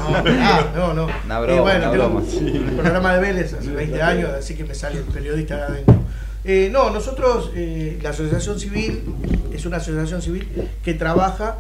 [0.76, 1.08] No, no, no.
[1.26, 2.20] Una Y broma, bueno, una tengo broma.
[2.20, 5.96] un programa de Vélez hace 20 años, así que me sale el periodista de adentro.
[6.44, 9.04] Eh, no, nosotros, eh, la Asociación Civil
[9.54, 10.48] es una asociación civil
[10.84, 11.58] que trabaja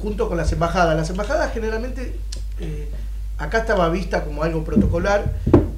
[0.00, 0.96] junto con las embajadas.
[0.96, 2.14] Las embajadas generalmente,
[2.60, 2.88] eh,
[3.38, 5.32] acá estaba vista como algo protocolar,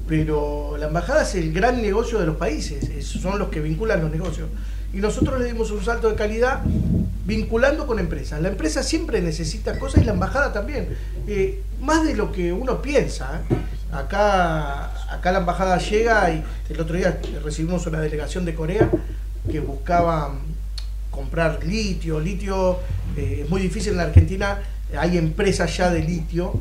[0.07, 4.01] pero la embajada es el gran negocio de los países, es- son los que vinculan
[4.01, 4.47] los negocios.
[4.93, 6.61] Y nosotros le dimos un salto de calidad
[7.25, 8.39] vinculando con empresas.
[8.41, 10.89] La empresa siempre necesita cosas y la embajada también.
[11.27, 13.41] Eh, más de lo que uno piensa.
[13.91, 18.89] Acá, acá la embajada llega y el otro día recibimos una delegación de Corea
[19.49, 20.33] que buscaba
[21.11, 22.19] comprar litio.
[22.19, 22.79] Litio
[23.15, 24.59] eh, es muy difícil en la Argentina,
[24.97, 26.59] hay empresas ya de litio,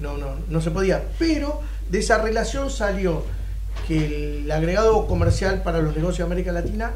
[0.00, 1.02] no, no, no se podía.
[1.18, 1.60] Pero
[1.90, 3.24] de esa relación salió
[3.88, 6.92] que el agregado comercial para los negocios de América Latina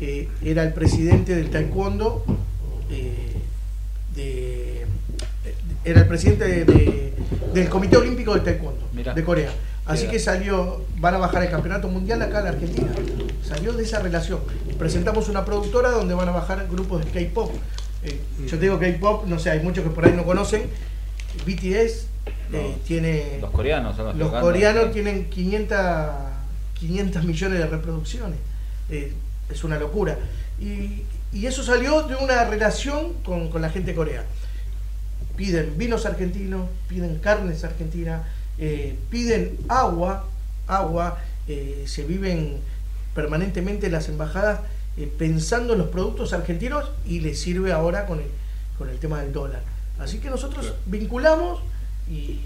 [0.00, 2.24] eh, era el presidente del taekwondo,
[2.90, 3.24] eh,
[5.84, 7.12] era el presidente de- de-
[7.54, 9.14] del Comité Olímpico del Taekwondo Mirá.
[9.14, 9.50] de Corea.
[9.86, 12.88] Así que salió, van a bajar el campeonato mundial acá en la Argentina.
[13.42, 14.40] Salió de esa relación.
[14.78, 17.50] Presentamos una productora donde van a bajar grupos de K-pop.
[18.02, 20.64] Eh, yo te digo K-pop, no sé, hay muchos que por ahí no conocen.
[21.46, 22.06] BTS
[22.52, 23.38] eh, tiene.
[23.40, 25.78] Los coreanos son los Los coreanos tienen 500,
[26.74, 28.38] 500 millones de reproducciones.
[28.90, 29.14] Eh,
[29.48, 30.18] es una locura.
[30.60, 34.26] Y, y eso salió de una relación con, con la gente coreana.
[35.36, 38.22] Piden vinos argentinos, piden carnes argentinas,
[38.58, 40.24] eh, piden agua,
[40.66, 42.58] agua, eh, se viven
[43.14, 44.60] permanentemente las embajadas
[44.96, 48.26] eh, pensando en los productos argentinos y les sirve ahora con el,
[48.76, 49.62] con el tema del dólar.
[49.98, 51.60] Así que nosotros vinculamos
[52.08, 52.40] y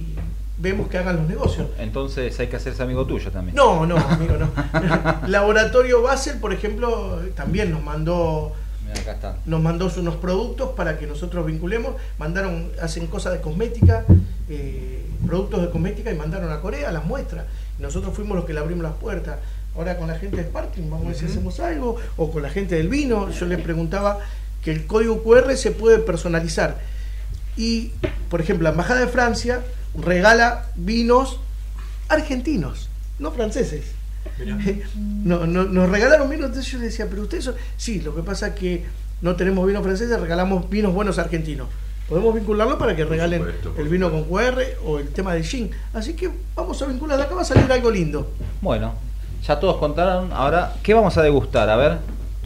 [0.58, 1.68] vemos que hagan los negocios.
[1.78, 3.56] Entonces hay que hacerse amigo tuyo también.
[3.56, 4.50] No, no, amigo, no.
[5.28, 8.54] Laboratorio Basel, por ejemplo, también nos mandó
[9.00, 9.36] acá está.
[9.46, 14.04] nos mandó unos productos para que nosotros vinculemos, mandaron, hacen cosas de cosmética,
[14.48, 17.46] eh, productos de cosmética y mandaron a Corea las muestras.
[17.78, 19.38] Nosotros fuimos los que le abrimos las puertas.
[19.74, 22.50] Ahora con la gente de Sparkling, vamos a ver si hacemos algo, o con la
[22.50, 24.18] gente del vino, yo les preguntaba
[24.62, 26.78] que el código QR se puede personalizar.
[27.56, 27.92] Y,
[28.28, 29.62] por ejemplo, la Embajada de Francia
[29.94, 31.40] regala vinos
[32.08, 32.88] argentinos,
[33.18, 33.92] no franceses.
[35.24, 37.54] No, no, nos regalaron vinos, entonces yo decía, pero ustedes son...
[37.76, 38.84] Sí, lo que pasa es que
[39.20, 41.68] no tenemos vinos franceses, regalamos vinos buenos argentinos.
[42.08, 45.70] Podemos vincularlo para que regalen supuesto, el vino con QR o el tema del gin.
[45.94, 48.30] Así que vamos a vincular, de acá va a salir algo lindo.
[48.60, 48.94] Bueno,
[49.46, 50.32] ya todos contaron.
[50.32, 51.70] Ahora, ¿qué vamos a degustar?
[51.70, 51.98] A ver.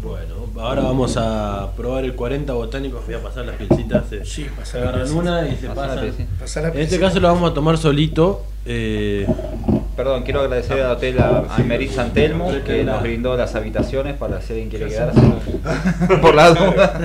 [0.03, 3.05] Bueno, ahora vamos a probar el 40 botánicos.
[3.07, 4.05] Voy a pasar las pielcitas.
[4.09, 6.15] Se, sí, se agarran una y se pasan.
[6.63, 8.45] la En este caso lo vamos a tomar solito.
[8.67, 9.27] eh,
[9.97, 14.15] Perdón, quiero agradecer al hotel a, a Merit San Telmo que nos brindó las habitaciones
[14.17, 15.21] para si alguien quiere quedarse.
[16.21, 17.01] Por la duda.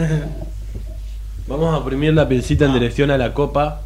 [1.48, 3.82] Vamos a oprimir la pielcita en dirección a la copa.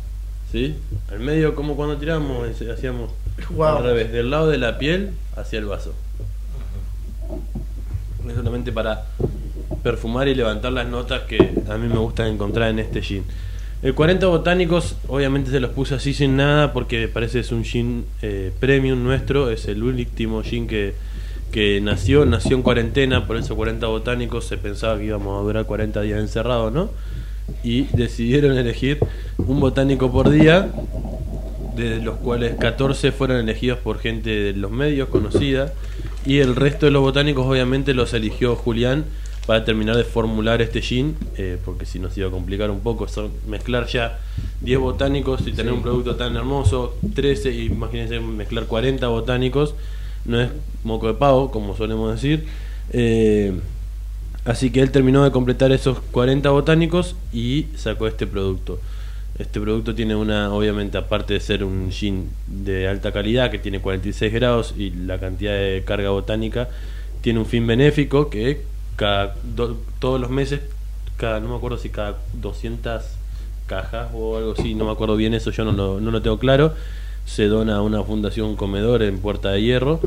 [0.52, 0.76] ¿Sí?
[1.12, 3.12] Al medio, como cuando tiramos, hacíamos
[3.48, 3.82] Jugamos.
[3.82, 5.94] al revés, del lado de la piel hacia el vaso.
[8.28, 9.06] Es solamente para
[9.84, 13.24] perfumar y levantar las notas que a mí me gusta encontrar en este gin.
[13.86, 18.06] El 40 botánicos, obviamente se los puse así sin nada porque parece es un gin
[18.24, 20.96] eh, premium nuestro, es el último gin que,
[21.52, 25.68] que nació, nació en cuarentena, por eso 40 botánicos, se pensaba que íbamos a durar
[25.68, 26.90] 40 días encerrados, ¿no?
[27.64, 28.98] Y decidieron elegir
[29.38, 30.68] un botánico por día,
[31.76, 35.74] de los cuales 14 fueron elegidos por gente de los medios conocida
[36.26, 39.06] y el resto de los botánicos obviamente los eligió Julián
[39.46, 43.08] para terminar de formular este gin, eh, porque si nos iba a complicar un poco,
[43.08, 44.20] son mezclar ya
[44.62, 45.78] 10 botánicos y tener Sí.
[45.78, 49.76] un producto tan hermoso, 13, imagínense mezclar 40 botánicos,
[50.26, 50.50] no es
[50.84, 52.46] moco de pavo, como solemos decir.
[52.92, 53.54] Eh,
[54.46, 58.80] así que él terminó de completar esos 40 botánicos y sacó este producto.
[59.38, 63.80] Este producto tiene una, obviamente, aparte de ser un gin de alta calidad, que tiene
[63.82, 66.70] 46 grados y la cantidad de carga botánica,
[67.22, 68.62] tiene un fin benéfico que
[68.96, 70.62] cada do- todos los meses,
[71.18, 73.04] cada, no me acuerdo si cada 200
[73.68, 76.38] cajas o algo así, no me acuerdo bien eso, yo no lo, no lo tengo
[76.38, 76.74] claro,
[77.26, 80.00] se dona a una fundación comedor en Puerta de Hierro,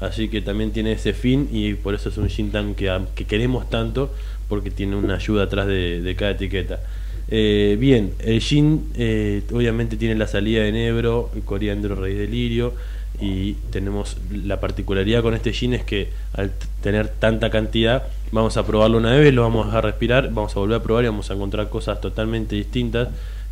[0.00, 3.24] así que también tiene ese fin y por eso es un gin tan que, que
[3.24, 4.12] queremos tanto,
[4.48, 6.80] porque tiene una ayuda atrás de, de cada etiqueta.
[7.28, 12.28] Eh, bien, el gin eh, obviamente tiene la salida de enebro, el coriandro, raíz de
[12.28, 12.74] lirio
[13.20, 16.52] y tenemos la particularidad con este gin es que al
[16.82, 18.02] tener tanta cantidad
[18.32, 21.08] vamos a probarlo una vez, lo vamos a respirar, vamos a volver a probar y
[21.08, 23.08] vamos a encontrar cosas totalmente distintas.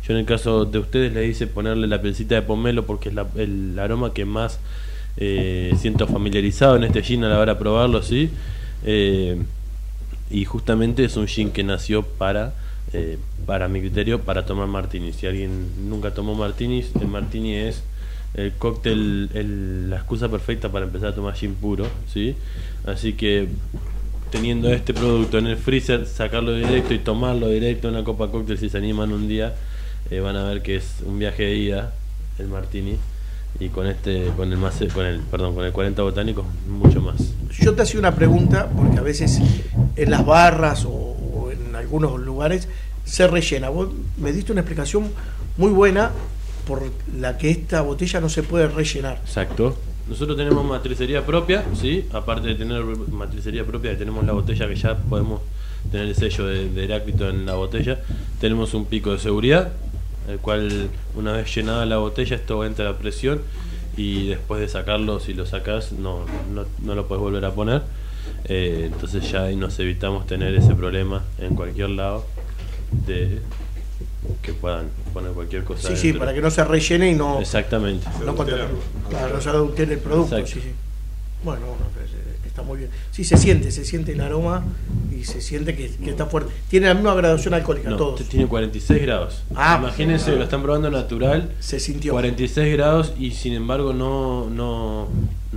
[0.07, 3.15] Yo en el caso de ustedes les hice ponerle la pielcita de pomelo porque es
[3.15, 4.59] la- el aroma que más
[5.17, 8.29] eh, siento familiarizado en este gin a la hora de probarlo, ¿sí?
[8.83, 9.41] Eh,
[10.29, 12.53] y justamente es un gin que nació para
[12.93, 17.83] eh, para mi criterio para tomar martini si alguien nunca tomó martinis el martini es
[18.37, 22.35] el cóctel el- la excusa perfecta para empezar a tomar gin puro sí
[22.85, 23.47] así que
[24.31, 28.57] teniendo este producto en el freezer sacarlo directo y tomarlo directo en una copa cóctel
[28.57, 29.53] si se animan un día
[30.11, 31.93] eh, van a ver que es un viaje de ida
[32.39, 32.97] el martini
[33.59, 37.15] y con este con el más con el perdón con el 40 botánicos mucho más
[37.57, 39.39] Yo te hacía una pregunta, porque a veces
[39.95, 42.67] en las barras o, o en algunos lugares
[43.05, 43.69] se rellena.
[43.69, 45.09] Vos me diste una explicación
[45.55, 46.11] muy buena
[46.65, 46.83] por
[47.17, 49.19] la que esta botella no se puede rellenar.
[49.23, 49.77] Exacto.
[50.07, 52.05] Nosotros tenemos matricería propia, ¿sí?
[52.13, 55.41] Aparte de tener matricería propia, tenemos la botella que ya podemos
[55.91, 58.01] tener el sello de, de Heráclito en la botella.
[58.39, 59.73] Tenemos un pico de seguridad,
[60.27, 63.41] el cual una vez llenada la botella esto entra a presión
[63.97, 67.81] y después de sacarlo, si lo sacas, no, no, no lo puedes volver a poner.
[68.45, 72.25] Eh, entonces ya ahí nos evitamos tener ese problema en cualquier lado
[73.07, 73.39] de
[74.41, 75.89] que puedan poner cualquier cosa.
[75.89, 77.39] Sí, sí, para que no se rellene y no.
[77.39, 78.07] Exactamente.
[78.25, 78.35] No.
[78.35, 78.69] Claro,
[79.33, 80.37] no se adultere el producto.
[80.37, 80.61] Exacto.
[80.61, 80.75] Sí, sí.
[81.43, 82.89] Bueno, bueno, pues, eh, está muy bien.
[83.11, 84.63] Sí, se siente, se siente el aroma
[85.15, 86.51] y se siente que, que está fuerte.
[86.69, 88.27] Tiene la misma graduación alcohólica, No, todos.
[88.27, 89.43] tiene 46 grados.
[89.55, 90.35] Ah, Imagínense, ah.
[90.35, 91.51] lo están probando natural.
[91.59, 92.13] Se sintió.
[92.13, 95.07] 46 grados y sin embargo no no,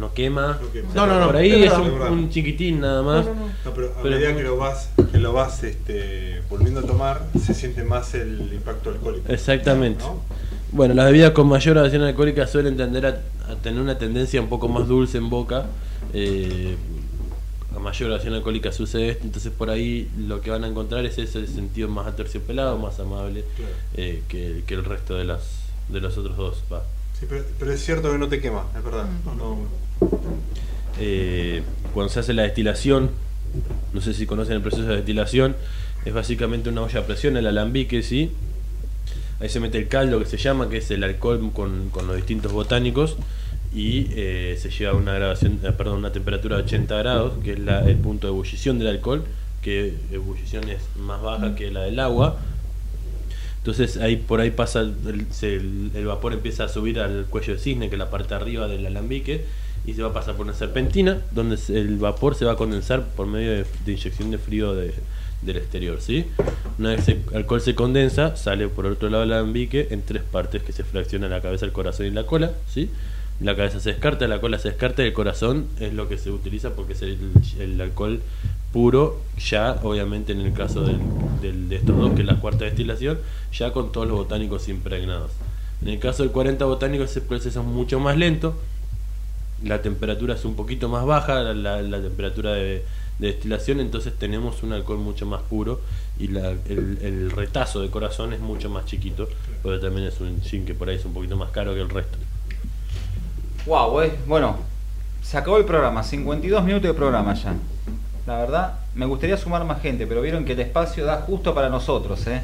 [0.09, 0.59] no quema.
[0.73, 0.89] quema.
[0.89, 3.25] O sea, No, no, no, Por ahí es un, chiquitín nada más.
[3.27, 3.47] No, no, no.
[3.65, 7.27] No, pero a Pero medida que lo vas, que lo vas este, volviendo a tomar,
[7.41, 9.31] se siente más el impacto alcohólico.
[9.33, 10.03] Exactamente.
[10.05, 10.21] ¿no?
[10.73, 14.49] Bueno, las bebidas con mayor graduación alcohólica suelen tender a, a tener una tendencia un
[14.49, 15.67] poco más dulce en boca.
[16.13, 16.77] eh,
[17.75, 21.19] a mayor graduación alcohólica sucede esto, entonces por ahí lo que van a encontrar es
[21.19, 23.73] ese sentido más aterciopelado, más amable Claro.
[23.95, 25.43] eh, que, que el resto de las
[25.89, 26.65] de los otros dos.
[26.73, 26.83] Va.
[27.19, 29.07] Sí, pero, pero es cierto que no te quema, es verdad.
[29.37, 29.59] No,
[31.01, 31.63] Eh,
[31.95, 33.11] cuando se hace la destilación,
[33.93, 35.57] no sé si conocen el proceso de destilación,
[36.05, 38.31] es básicamente una olla a presión, el alambique, ¿sí?
[39.41, 42.17] Ahí se mete el caldo que se llama, que es el alcohol con, con los
[42.17, 43.17] distintos botánicos
[43.75, 47.53] y eh, se lleva a una grabación, eh, perdón, una temperatura de 80 grados, que
[47.53, 49.25] es la- el punto de ebullición del alcohol,
[49.63, 52.39] que ebullición es más baja que la del agua.
[53.59, 54.95] Entonces ahí por ahí pasa el,
[55.43, 58.67] el- el vapor empieza a subir al cuello de cisne, que es la parte arriba
[58.67, 59.45] del alambique,
[59.89, 63.07] y se va a pasar por una serpentina, donde el vapor se va a condensar
[63.17, 64.93] por medio de, de inyección de frío de-
[65.41, 66.27] del exterior, ¿sí?
[66.79, 70.63] Una vez el alcohol se condensa, sale por otro lado del alambique en tres partes
[70.63, 72.91] que se fraccionan la cabeza, el corazón y la cola, ¿sí?
[73.41, 76.31] La cabeza se descarta, la cola se descarta y el corazón es lo que se
[76.33, 78.21] utiliza porque es el, alcohol
[78.73, 83.19] puro, ya obviamente en el caso del- de estos dos, que es la cuarta destilación,
[83.53, 85.31] ya con todos los botánicos impregnados.
[85.83, 88.59] En el caso del 40 botánico ese proceso es mucho más lento,
[89.65, 92.85] la temperatura es un poquito más baja, la, temperatura de,
[93.19, 95.81] de destilación, entonces tenemos un alcohol mucho más puro
[96.19, 99.29] y la- el, el retazo de corazón es mucho más chiquito,
[99.63, 101.89] pero también es un gin que por ahí es un poquito más caro que el
[101.91, 102.19] resto.
[103.67, 104.13] Wow, eh.
[104.27, 104.57] bueno,
[105.23, 107.55] se acabó el programa, 52 minutos de programa ya.
[108.27, 111.69] La verdad, me gustaría sumar más gente, pero vieron que el espacio da justo para
[111.69, 112.27] nosotros.
[112.27, 112.41] Eh.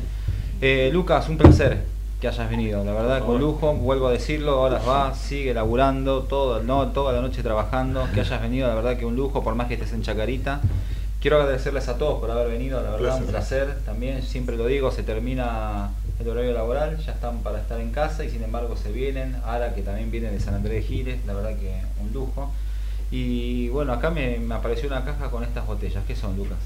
[0.60, 1.84] Eh, Lucas, un placer
[2.24, 6.62] que hayas venido, la verdad, con lujo, vuelvo a decirlo, ahora va, sigue laburando, todo,
[6.62, 9.68] no, toda la noche trabajando, que hayas venido, la verdad que un lujo, por más
[9.68, 10.62] que estés en Chacarita.
[11.20, 14.90] Quiero agradecerles a todos por haber venido, la verdad, un placer también, siempre lo digo,
[14.90, 18.90] se termina el horario laboral, ya están para estar en casa y sin embargo se
[18.90, 22.50] vienen, ahora que también vienen de San Andrés de Giles, la verdad que un lujo.
[23.10, 26.56] Y bueno, acá me, me apareció una caja con estas botellas, ¿qué son, Lucas?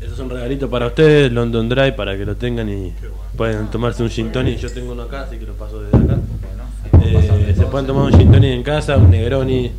[0.00, 2.92] Eso es un regalito para ustedes, London Dry, para que lo tengan y
[3.36, 4.58] pueden tomarse un gin tonic.
[4.58, 6.18] Yo tengo uno acá, así que lo paso desde acá.
[7.02, 9.72] Eh, se pueden tomar un gin tonic en casa, un Negroni,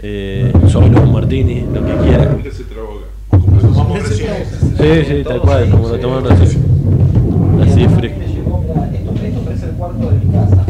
[0.00, 2.42] eh, solo, un Martini, lo que quieran.
[4.78, 6.64] Sí, sí, tal cual, como lo tomaron recién.
[7.62, 8.20] Así, fresco.
[8.20, 10.64] Esto parece el cuarto de mi casa.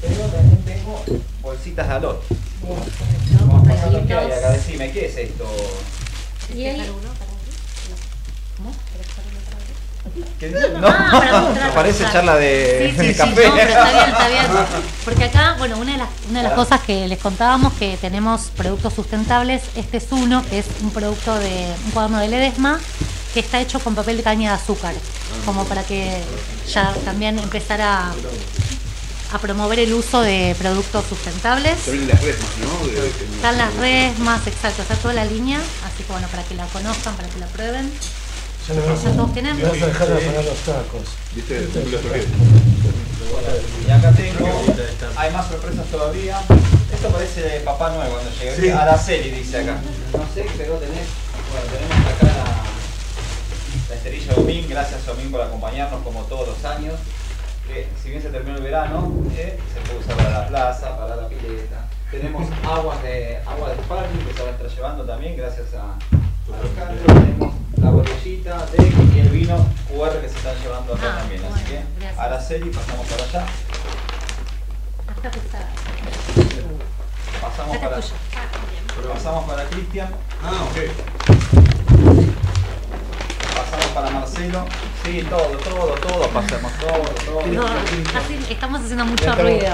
[0.00, 1.04] Pero también tengo
[1.42, 2.22] bolsitas de alot.
[3.38, 5.44] Vamos pasando qué hay acá, decime, ¿qué es esto?
[6.54, 6.64] Y
[10.38, 10.70] ¿Qué No, dice?
[10.74, 13.48] no, No, ah, parece charla de, Sí, sí, de sí, café.
[13.48, 14.46] no, pero está bien, está bien.
[15.04, 18.50] Porque acá, bueno, una de las, una de las cosas que les contábamos que tenemos
[18.56, 22.78] productos sustentables, este es uno, que es un producto de un cuaderno de Ledesma,
[23.32, 24.94] que está hecho con papel de caña de azúcar,
[25.44, 26.22] como para que
[26.72, 28.12] ya también empezar a,
[29.32, 31.76] a promover el uso de productos sustentables.
[31.84, 32.86] También las resmas, ¿no?
[32.86, 36.66] De- Están las resmas, exacto, está toda la línea, así que bueno, para que la
[36.66, 37.92] conozcan, para que la prueben.
[38.66, 39.62] Ya todos a, tenemos.
[39.62, 41.02] vas a dejar de afanar los tacos.
[41.34, 41.68] ¿Viste?
[43.86, 44.48] Y acá tengo,
[45.16, 46.40] hay más sorpresas todavía.
[46.92, 48.56] Esto parece Papá Noel cuando llegué.
[48.56, 48.70] Sí.
[48.70, 49.76] Araceli dice acá.
[50.12, 51.08] No sé, pero tenés.
[51.52, 52.44] Bueno, tenemos acá la,
[53.90, 54.66] la esterilla de Omín.
[54.68, 56.94] Gracias Omín por acompañarnos como todos los años.
[57.68, 61.16] Que si bien se terminó el verano, eh, se puede usar para la plaza, para
[61.16, 61.86] la pileta.
[62.10, 65.82] Tenemos aguas de agua de sparkling que se va a estar llevando también, gracias a,
[65.82, 67.04] a Alejandro.
[67.06, 67.63] Tenemos la
[68.04, 69.56] botellita de y el vino
[69.88, 71.42] QR que se están llevando acá Ah, también.
[71.52, 72.18] Así que, gracias.
[72.18, 73.46] Araceli, pasamos para allá.
[75.16, 75.68] Está pesada.
[77.40, 79.12] Pasamos para, tuyo.
[79.14, 80.08] pasamos para Cristian.
[80.42, 80.76] Ah, ok.
[83.54, 84.64] Pasamos para Marcelo.
[85.04, 87.46] Sí, todo, todo, todo, pasamos todo, todo.
[87.46, 89.68] No, así estamos haciendo mucho ruido.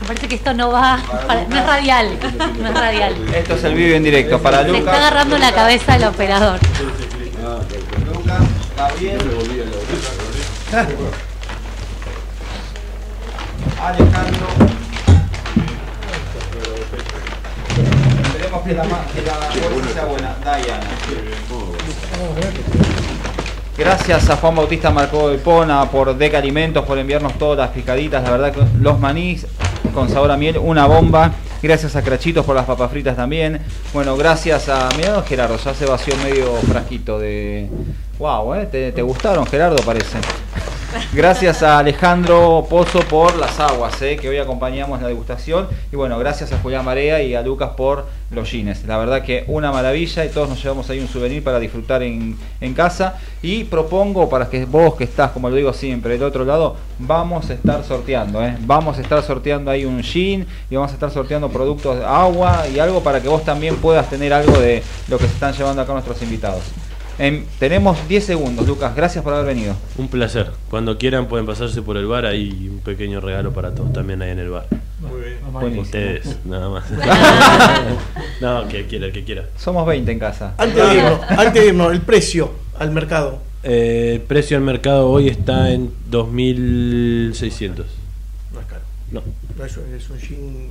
[0.00, 2.18] Me parece que esto no va, para- no es radial,
[2.60, 3.34] no es radial.
[3.34, 4.96] Esto es el vivo en directo para Le está Lucas.
[4.96, 6.60] agarrando la cabeza el operador.
[7.46, 8.42] Lucas,
[8.76, 9.20] Gabriel,
[13.80, 14.46] Alejandro.
[18.24, 20.34] Esperemos que la, que la bolsa sea buena.
[20.42, 20.86] Diana.
[23.78, 28.22] Gracias a Juan Bautista Marcó de Pona por Deca Alimentos por enviarnos todas las picaditas.
[28.24, 29.46] La verdad los manís
[29.92, 31.32] con sabor a miel, una bomba.
[31.62, 33.60] Gracias a Crachitos por las papas fritas también.
[33.92, 34.88] Bueno, gracias a.
[34.96, 37.68] Mirá, Gerardo, ya se vació medio frasquito de.
[38.18, 38.66] Wow, ¿eh?
[38.66, 39.76] ¿Te, te gustaron, Gerardo?
[39.84, 40.18] Parece.
[41.12, 44.16] Gracias a Alejandro Pozo por las aguas, ¿eh?
[44.16, 45.68] que hoy acompañamos la degustación.
[45.92, 48.84] Y bueno, gracias a Julián Marea y a Lucas por los jeans.
[48.84, 52.36] La verdad que una maravilla y todos nos llevamos ahí un souvenir para disfrutar en,
[52.60, 53.18] en casa.
[53.42, 57.50] Y propongo para que vos que estás, como lo digo siempre, del otro lado, vamos
[57.50, 58.42] a estar sorteando.
[58.44, 58.56] ¿eh?
[58.60, 62.66] Vamos a estar sorteando ahí un jean y vamos a estar sorteando productos de agua
[62.68, 65.82] y algo para que vos también puedas tener algo de lo que se están llevando
[65.82, 66.62] acá nuestros invitados.
[67.18, 68.94] Em, tenemos 10 segundos, Lucas.
[68.94, 69.74] Gracias por haber venido.
[69.96, 70.50] Un placer.
[70.68, 74.30] Cuando quieran pueden pasarse por el bar, hay un pequeño regalo para todos también ahí
[74.30, 74.66] en el bar.
[75.00, 75.38] Muy bien.
[75.50, 75.82] Buenísimo.
[75.82, 76.84] Ustedes, nada más.
[78.40, 79.46] no, que quiera, el que quiera.
[79.56, 80.54] Somos 20 en casa.
[80.58, 83.40] Antes de irnos, antes de irnos, el precio al mercado.
[83.62, 87.86] Eh, el precio del mercado hoy está en 2600.
[88.52, 88.82] No es caro.
[89.10, 89.22] No.
[89.56, 90.68] No es, es un gin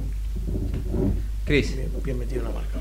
[1.45, 1.75] Cris.
[1.75, 2.79] Bien, bien metido en la marca.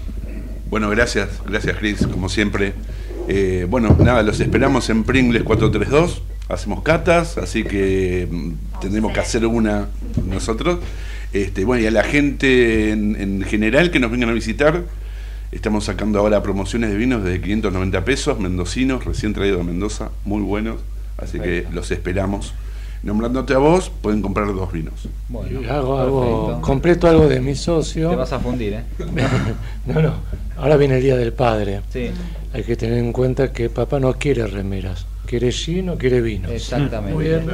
[0.71, 2.73] Bueno, gracias, gracias Chris, como siempre.
[3.29, 6.23] Eh, bueno, nada, los esperamos en Pringles 432.
[6.49, 9.89] Hacemos catas, así que mm, tendremos que hacer una
[10.29, 10.81] nosotros.
[11.33, 14.85] Este, bueno, y a la gente en, en general que nos vengan a visitar,
[15.53, 20.43] estamos sacando ahora promociones de vinos de 590 pesos, mendocinos, recién traídos de Mendoza, muy
[20.43, 20.81] buenos.
[21.17, 22.55] Así que los esperamos.
[23.05, 24.95] Nombrándote a vos, pueden comprar dos vinos.
[25.29, 26.67] Bueno, Y hago algo, perfecto.
[26.67, 28.09] completo algo de mi socio.
[28.09, 28.85] Te vas a fundir, ¿eh?
[29.87, 30.15] no, no.
[30.57, 31.83] Ahora viene el Día del Padre.
[31.91, 32.11] Sí.
[32.55, 35.07] Hay que tener en cuenta que papá no quiere remeras.
[35.27, 36.49] Quiere gin o quiere vino.
[36.49, 37.15] Exactamente.
[37.15, 37.47] Muy bien.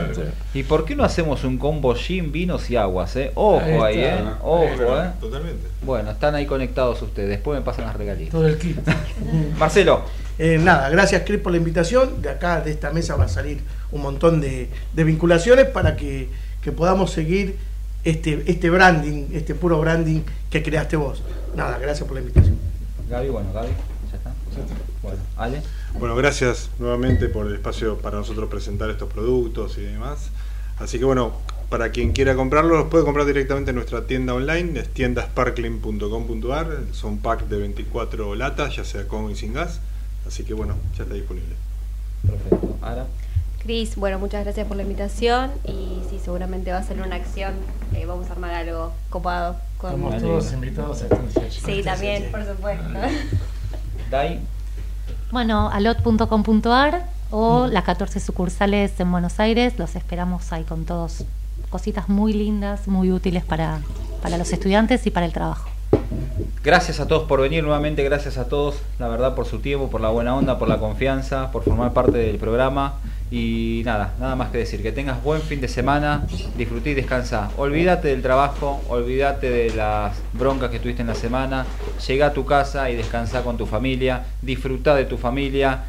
[0.54, 3.32] ¿Y por qué no hacemos un combo gin, vinos y aguas, eh?
[3.34, 4.22] Ojo ahí, eh.
[4.42, 5.10] Ojo, eh.
[5.20, 5.66] Totalmente.
[5.82, 7.28] Bueno, están ahí conectados ustedes.
[7.28, 8.30] Después me pasan las regalías.
[8.30, 8.76] Todo el kit.
[9.58, 10.02] Marcelo.
[10.38, 12.22] Eh, nada, gracias Chris por la invitación.
[12.22, 13.60] De acá, de esta mesa, va a salir
[13.92, 16.28] un montón de, de vinculaciones para que,
[16.62, 17.56] que podamos seguir
[18.04, 21.22] este, este branding, este puro branding que creaste vos.
[21.54, 22.56] Nada, gracias por la invitación.
[23.08, 23.68] Gaby, bueno, Gaby,
[24.10, 24.32] ya está.
[25.02, 25.62] Bueno, Ale.
[25.98, 30.30] Bueno, gracias nuevamente por el espacio para nosotros presentar estos productos y demás.
[30.78, 31.32] Así que bueno,
[31.68, 36.78] para quien quiera comprarlos, los puede comprar directamente en nuestra tienda online, es tiendasparkling.com.ar.
[36.92, 39.80] Son pack de 24 latas, ya sea con y sin gas.
[40.26, 41.54] Así que bueno, ya está disponible.
[42.26, 42.76] Perfecto.
[42.82, 43.06] Ahora.
[43.62, 47.52] Cris, bueno, muchas gracias por la invitación y sí, seguramente va a ser una acción.
[47.94, 49.56] eh, vamos a armar algo copado.
[49.76, 49.92] Con...
[49.92, 51.50] Estamos todos invitados a.
[51.50, 52.84] Sí, también, por supuesto.
[54.10, 54.40] Dai.
[55.30, 61.24] Bueno, alot.com.ar o las 14 sucursales en Buenos Aires, los esperamos ahí con todos.
[61.68, 63.80] Cositas muy lindas, muy útiles para,
[64.22, 65.68] para los estudiantes y para el trabajo.
[66.64, 70.00] Gracias a todos por venir nuevamente, gracias a todos, la verdad, por su tiempo, por
[70.00, 72.94] la buena onda, por la confianza, por formar parte del programa.
[73.30, 76.26] Y nada, nada más que decir, que tengas buen fin de semana,
[76.56, 77.50] disfruté y descansa.
[77.56, 81.64] Olvídate del trabajo, olvídate de las broncas que tuviste en la semana,
[82.08, 85.84] llega a tu casa y descansa con tu familia, disfruta de tu familia.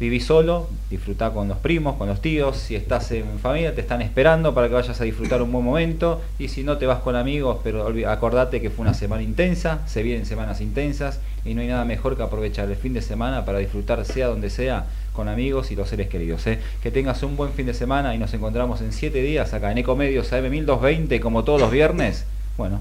[0.00, 4.02] Viví solo, disfruta con los primos, con los tíos, si estás en familia te están
[4.02, 7.14] esperando para que vayas a disfrutar un buen momento y si no te vas con
[7.14, 11.68] amigos, pero acordate que fue una semana intensa, se vienen semanas intensas y no hay
[11.68, 15.70] nada mejor que aprovechar el fin de semana para disfrutar sea donde sea con amigos
[15.70, 16.46] y los seres queridos.
[16.46, 16.58] ¿eh?
[16.82, 19.78] Que tengas un buen fin de semana y nos encontramos en 7 días acá en
[19.78, 22.24] Ecomedios AM 1220 como todos los viernes.
[22.56, 22.80] Bueno,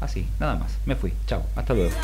[0.00, 0.76] así, nada más.
[0.86, 1.12] Me fui.
[1.26, 1.94] Chao, hasta luego.